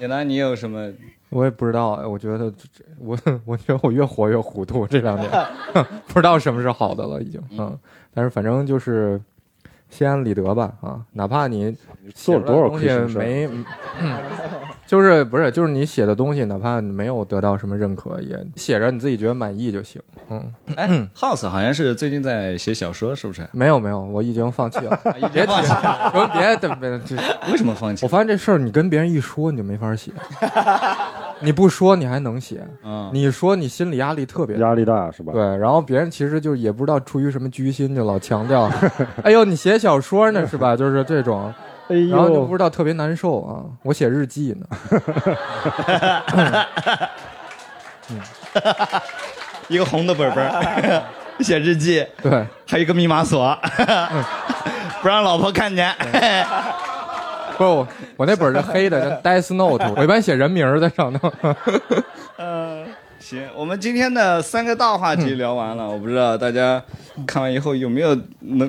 [0.00, 0.90] 野南，你有什么？
[1.30, 5.30] 我也不知道，哎我觉得这这我我觉得我越活越糊涂，这两年
[6.08, 7.40] 不知道什么是好的了，已经。
[7.58, 7.76] 嗯，
[8.12, 9.20] 但是反正就是
[9.90, 11.76] 心安理得吧啊，哪怕你
[12.14, 13.22] 做了多少亏心事儿。
[13.22, 13.48] 没，
[14.00, 14.16] 嗯
[14.86, 23.46] 就是不是就是你写的东西，哪怕没有得到什么认可，也写着你自己觉得满意就行，嗯，哎，House 好像是最近在写小说，是不是？
[23.52, 24.98] 没有没有，我已经放弃了，
[25.32, 27.16] 别 提，我别别别，这
[27.50, 28.08] 为什么放弃我？
[28.08, 30.12] 发现这事儿你跟别人一说你就没法写，
[31.40, 34.68] 你不说你还能写，嗯，你说你心理压力特别大。
[34.68, 35.32] 压力大是吧？
[35.32, 38.70] 对，然后别人其实就也不知道出于什么居心，就老强调，
[39.22, 40.76] 哎呦，你写小说呢是吧？
[40.76, 41.52] 就是这种，
[41.88, 43.62] 哎然后就不，知道特别难受啊。
[43.82, 44.66] 我写日记呢，
[49.68, 51.02] 一个红的本本，
[51.40, 52.30] 写日记，对，
[52.66, 53.58] 还有一个密码锁，
[55.02, 55.94] 不让老婆看见。
[57.56, 61.32] 不是我我那本是黑的，叫 Death Note，我一般写人名在上头。
[62.38, 62.86] 嗯，
[63.20, 66.82] 行，我们今天的三个大话题聊完了，我不知道大家
[67.26, 68.68] 看完以后有没有能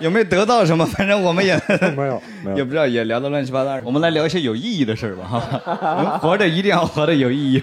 [0.00, 1.54] 有没有得到什么， 反正我们也
[1.96, 3.78] 没 有没有， 也不知道，也聊得乱七八糟。
[3.84, 5.96] 我们来聊一些有意义的事儿吧，好吧？
[5.98, 7.62] 我们活着一定要活得有意义。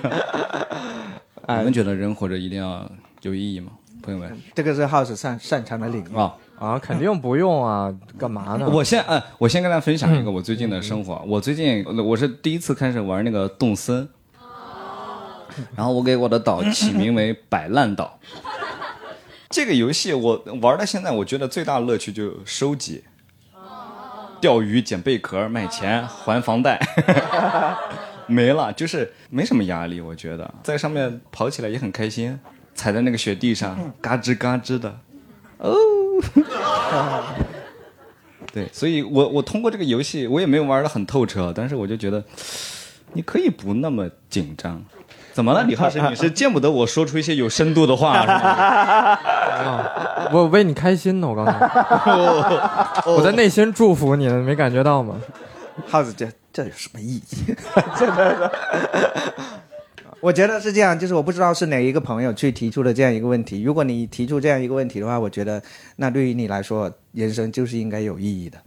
[1.47, 2.89] 你们觉得人活着一定要
[3.21, 3.71] 有意义吗，
[4.01, 4.37] 朋友们？
[4.53, 6.15] 这个是 House 擅擅长的领域。
[6.17, 8.67] 啊，啊，肯定不用啊，干嘛呢？
[8.69, 11.21] 我先哎，我先跟大家分享一个我最近的生活。
[11.27, 14.07] 我最近我是第一次开始玩那个动森，
[15.75, 18.17] 然后我给我的岛起名为摆烂岛。
[19.55, 23.01] 这个游戏我玩到现在，我觉得最大的乐趣就收集、
[24.41, 26.77] 钓鱼、捡贝壳、卖钱、还房贷，
[28.27, 30.01] 没了，就是没什么压力。
[30.01, 32.37] 我觉得在上面跑起来也很开心，
[32.73, 34.99] 踩在那个雪地上，嘎吱嘎吱的，
[35.59, 35.73] 哦。
[38.51, 42.21] 对，所以我我通过这个游戏，我也没有玩的很透彻，但是我就觉得，
[43.13, 44.83] 你可以不那么紧张。
[45.35, 45.99] 怎么了，李浩师？
[45.99, 48.27] 你是见不得我说出一些有深度的话， 是
[49.65, 49.89] 吗？
[50.31, 51.57] 我为你开心呢，我告诉你，
[53.17, 55.17] 我在内心祝福你呢，没感觉到吗？
[55.87, 57.53] 耗子这这有什么意义？
[57.99, 58.49] 真的，
[60.21, 63.61] 我觉得是这样，就是我不知道是哪一个朋友去提出的这样一个问题。
[63.61, 65.61] 如果你提出这样一个问题的话，我觉得
[65.97, 68.57] 那对于你来说，人生就是应该有意义的。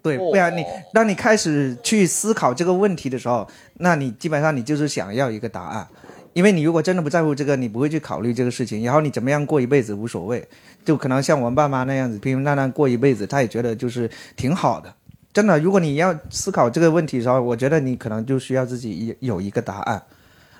[0.00, 3.46] 对，不然你当你开始去思考这个问题的时候，
[3.78, 5.86] 那你基本上你就是想要一个答案，
[6.32, 10.46] 因为你如果真的不在乎这个，你不会去考虑这个事情，然后你怎么样过一辈子无所谓，
[10.84, 14.92] 就可能像我们爸妈那样子平平淡淡过一辈子，他也觉得就是挺好的。
[15.32, 20.02] 真的，如果你要思考这个问题的时候，我觉得你可能就需要自己有一个答案。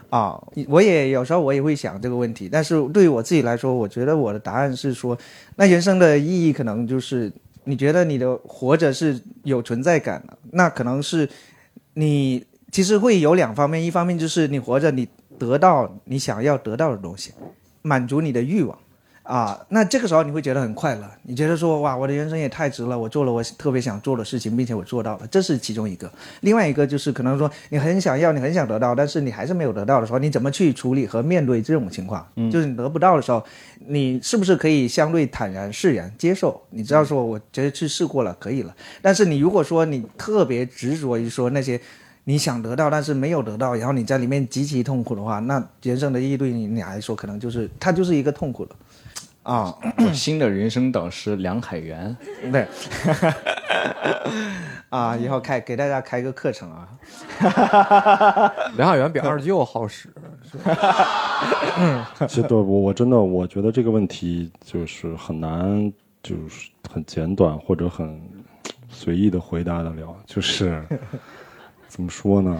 [0.09, 5.17] 啊，我也有时候我也会想这个问题，但是对于我自己来说，我觉得我的答案是说，
[5.57, 7.33] 那人生的意义可能就是
[7.65, 11.29] 你觉得你的活着是有存在感的，那可能是
[11.95, 15.09] 你其实会有两方面，一方面就是你活着，你
[15.39, 17.33] 得到你想要得到的东西，
[17.83, 18.79] 满足你的欲望。
[19.23, 26.11] 啊，那这个时候你会觉得很快乐，你觉得说哇，我的人生也太值了，我做了我特别想做的事情，并且我做到了，这是其中一个。
[26.41, 32.27] 另外一个就是可能说你很想要，你很想得到，但是你还是没有得到的时候，你怎么去处理和面对这种情况？
[32.51, 33.45] 就是你得不到的时候，
[33.87, 36.61] 你是不是可以相对坦然释然接受？
[36.71, 38.75] 你知道说，我觉得去试过了，可以了。
[39.01, 41.81] 但是你如果说你特别执着于说那些。
[42.25, 48.71] 你想得到，但是没有得到，然后你在里面极其痛苦的话，那人生的意义对你你来说，可能就是它就是一个痛苦了。
[49.43, 52.17] 啊，我 新的人生导师梁海源，
[52.53, 52.67] 对，
[54.89, 56.89] 啊，以后开给大家开个课程啊。
[58.77, 60.09] 梁海源比二舅好使，
[60.49, 68.21] 是吧其实对我我真的我觉得这个问题就是很难，就是很简短或者很
[68.89, 70.81] 随意的回答得了，就是
[71.89, 72.57] 怎么说呢？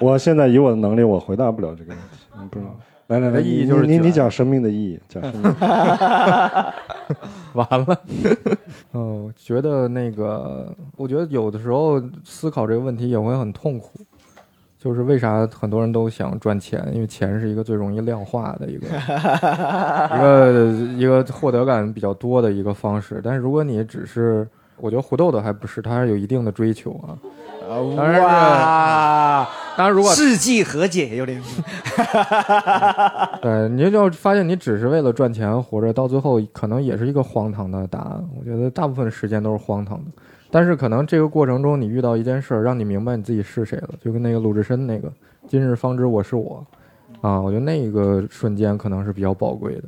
[0.00, 2.76] 我现在以我的能力，我回答不了这个问题，你不知道。
[3.08, 7.14] 来来来，意义就是你你讲生命的意义，讲生命的意义。
[7.54, 8.00] 完了，
[8.92, 13.98] 嗯，觉得那个，我觉得有的时候思考这个问题也会很痛苦，
[14.78, 16.86] 就是为啥很多人都想赚钱？
[16.92, 18.86] 因为钱是一个最容易量化的一个
[20.14, 20.62] 一个
[20.98, 23.22] 一个获得感比较多的一个方式。
[23.24, 24.46] 但是如果你只是，
[24.76, 27.16] 我觉得胡豆豆还不是，他还是有一定的追求啊。
[27.96, 31.42] 当然是哇，当然如果世纪和解有点，
[33.42, 38.24] 对，你就发现你只是为了赚钱活着，到最后可能也是一个荒唐的答案。
[38.38, 40.10] 我觉得大部分时间都是荒唐的，
[40.50, 45.12] 但是可能这个过程中你遇到一件事儿，让你明白你自己是谁了，就跟那个鲁智深那个
[45.46, 46.64] “今日方知我是我”，
[47.20, 49.82] 啊，我觉得那一个瞬间可能是比较宝贵的，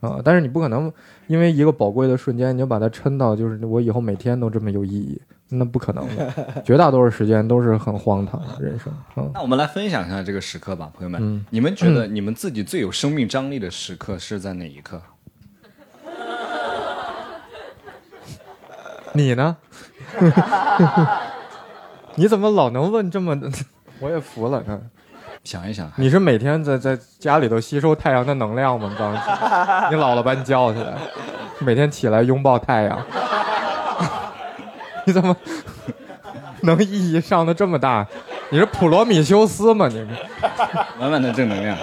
[0.00, 0.90] 啊，但是你不可能
[1.26, 9.30] 因为一个宝贵的瞬间，你就把它抻到就是我以后每天都这么有意义，那不可能的，绝大多数时间都是很荒唐的人生，嗯。
[9.34, 11.20] 那我们来分享一下这个时刻吧，朋友们。
[11.22, 15.00] 嗯你们觉得你们自己最有生命张力的时刻是在哪一刻？
[19.14, 19.56] 你呢？
[22.16, 23.38] 你怎么老能问这么？
[24.00, 24.62] 我也服了。
[24.66, 24.80] 嗯，
[25.44, 28.92] 想一想，你是每天在在家里头吸收太阳的能量吗？
[28.98, 29.20] 当时
[29.94, 30.94] 你姥姥把你叫起来，
[31.60, 32.98] 每天起来拥抱太阳，
[35.06, 35.34] 你怎么
[36.62, 38.06] 能意义上的这么大？
[38.50, 39.88] 你是普罗米修斯吗？
[39.88, 40.04] 你
[40.98, 41.78] 满满的正能量。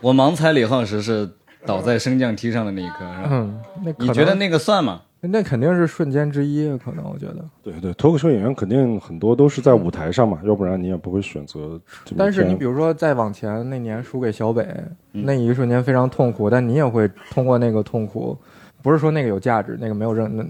[0.00, 1.28] 我盲猜李浩石是
[1.64, 3.28] 倒在升降梯上的那一刻，是吧？
[3.30, 5.00] 嗯，那可你觉得那个算吗？
[5.20, 7.44] 那肯定是瞬间之一，可能我觉得。
[7.62, 11.80] 对对，脱口秀演员肯定很多都是在舞台上嘛，要不然你也不会选择
[12.16, 14.66] 但是你比如说再往前，那年输给小北，
[15.10, 18.38] 那一瞬间非常痛苦，但你也会通过那个痛苦，
[18.80, 20.44] 不是说那个有价值，那个没有任那，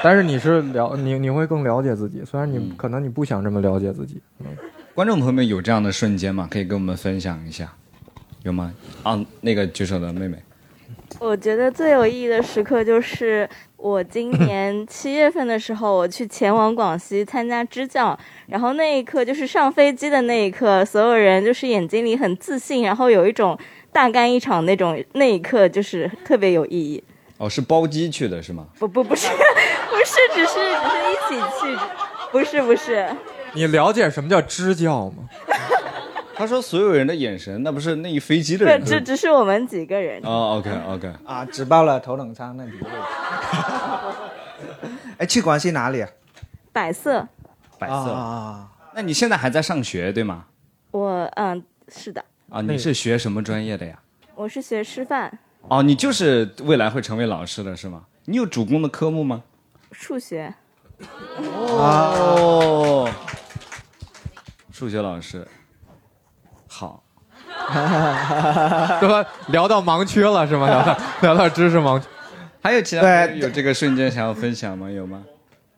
[0.04, 4.46] 但是你是了你你会更了解自己，虽然你可能你不想这么了解自己，嗯，
[4.94, 6.48] 观众朋友们有这样的瞬间吗？
[6.50, 7.72] 可以跟我们分享一下，
[8.42, 8.72] 有吗？
[9.02, 10.38] 啊，那个举手的妹妹，
[11.18, 23.58] 我觉得最有意义的时刻就是我今年 七月份的时候，我去前往广西参加支教，然后那一刻就是上飞机的那一刻，所有人就是眼睛里很自信，然后有一种
[23.92, 27.02] 大干一场那种，那一刻就是特别有意义。
[27.40, 28.66] 哦，是包机去的是吗？
[28.78, 29.34] 不不不是不
[30.04, 30.60] 是，只是只是
[31.10, 31.78] 一起去，
[32.30, 33.08] 不是不是。
[33.54, 35.24] 你了解什么叫支教吗？
[36.36, 38.84] 他说所有人的眼神，那不是那一飞机的不，人。
[38.84, 40.20] 只只是我们几个人。
[40.22, 42.98] 哦，OK OK，啊，只报了头等舱那几个位置。
[45.18, 46.08] 哎，去广西哪里啊？
[46.72, 47.26] 百色，
[47.78, 47.94] 百色。
[48.12, 50.44] 啊，那你现在还在上学对吗？
[50.92, 53.98] 我嗯是的，啊，你是学什么专业的呀？
[54.34, 55.38] 我是学师范，
[55.68, 58.04] 哦，你就是未来会成为老师的是吗？
[58.24, 59.42] 你有主攻的科目吗？
[59.92, 60.54] 数学。
[61.38, 63.08] 哦，
[64.70, 65.46] 数学老师，
[66.68, 67.02] 好，
[69.00, 69.26] 对吧？
[69.48, 70.66] 聊到盲区了是吗？
[70.66, 72.06] 聊到聊到知识盲区，
[72.62, 74.90] 还有其他有这个瞬间想要分享吗？
[74.90, 75.24] 有吗？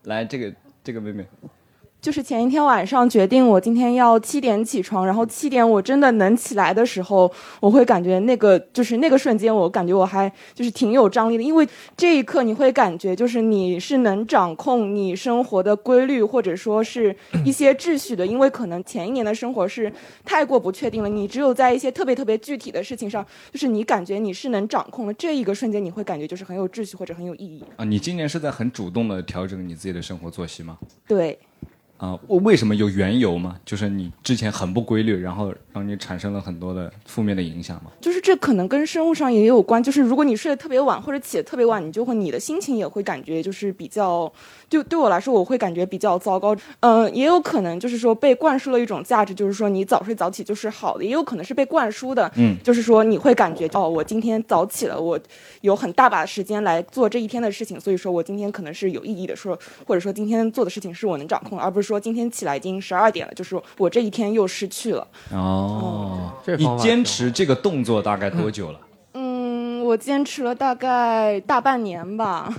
[0.03, 0.53] 来，这个
[0.83, 1.25] 这个妹妹，
[2.03, 7.31] 就是前一天晚上决定我今天要七点起床，然后七点我真的能起来的时候，
[7.61, 19.89] 我会感觉那个就是那个瞬间，我感觉我还就是挺有张力的，因为这一刻你会感觉就是你是能掌控你生活的规律，或者说是一些秩序的，因为可能前一年的生活是
[20.25, 27.63] 太过不确定了，你只有在一些特别特别具体的事情上，就是你感觉你是能掌控的，这一个瞬间你会感觉就是很有秩序或者很有意义。
[27.77, 30.77] 啊，你今年是在很主动的调整你自己的生活作息吗？
[31.07, 31.39] 对。
[32.03, 33.55] 啊，为为什么有缘由吗？
[33.63, 37.91] 就是你之前很不规律，然后让你产生了很多的负面的影响吗？
[38.01, 44.29] 就是这可能跟生物上也有关，就是如果你睡得特别晚或者起得特别晚，你就会你的心情也会感觉就是比较，
[44.73, 46.55] 就对我来说我会感觉比较糟糕。
[46.79, 55.19] 嗯、也有可能就是说被灌输了一种价值，就是说你早睡早起就是好的，也有可能是被灌输的，嗯就是说你会感觉哦，我今天早起了，我
[55.61, 65.07] 有很大把的时间来做这一天的事情，所以说我今天可能是有意义的，说或者说今天做的事情是我能掌控的，而不是说今天起来已经十二点了，就是我这一天又失去了。
[65.31, 68.79] 哦，你坚持这个动作大概多久了？
[69.13, 72.51] 嗯，我坚持了大概大半年吧。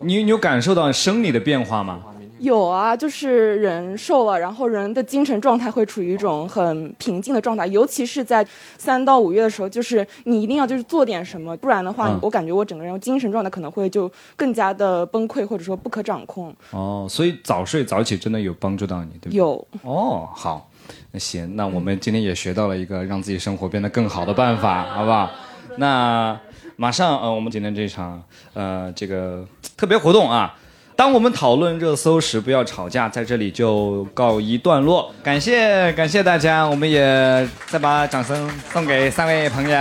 [0.00, 2.02] 你你有感受到生理的变化吗？
[2.38, 8.46] 有啊，就是人瘦了，然后人的精神状态会处于一种很平静的状态，尤其是在
[8.76, 16.54] 三到五月的时候，就是你一定要就是做点什么，不然的话，嗯我感觉我整个人精神状态可能会就更加的崩溃，或者说不可掌控。
[16.72, 19.38] 哦，所以早睡早起真的有帮助到你，对不对？
[19.38, 20.70] 有哦，好，
[21.12, 25.30] 那行，那我们今天也学到了一个让自己生活变得更好的办法，好不好？
[25.78, 26.38] 那
[26.76, 28.22] 马上呃，我们今天这场
[28.54, 29.44] 呃这个
[29.76, 30.54] 特别活动啊，
[30.94, 35.12] 当我们讨论热搜时，不要吵架，在这里就告一段落。
[35.22, 39.78] 感谢感谢大家，我们也再把掌声送给三位朋友。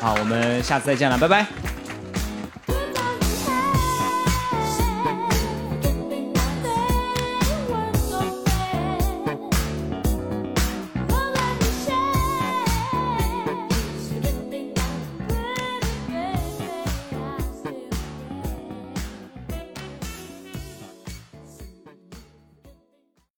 [0.00, 1.77] 好，我们下次再见了，拜拜。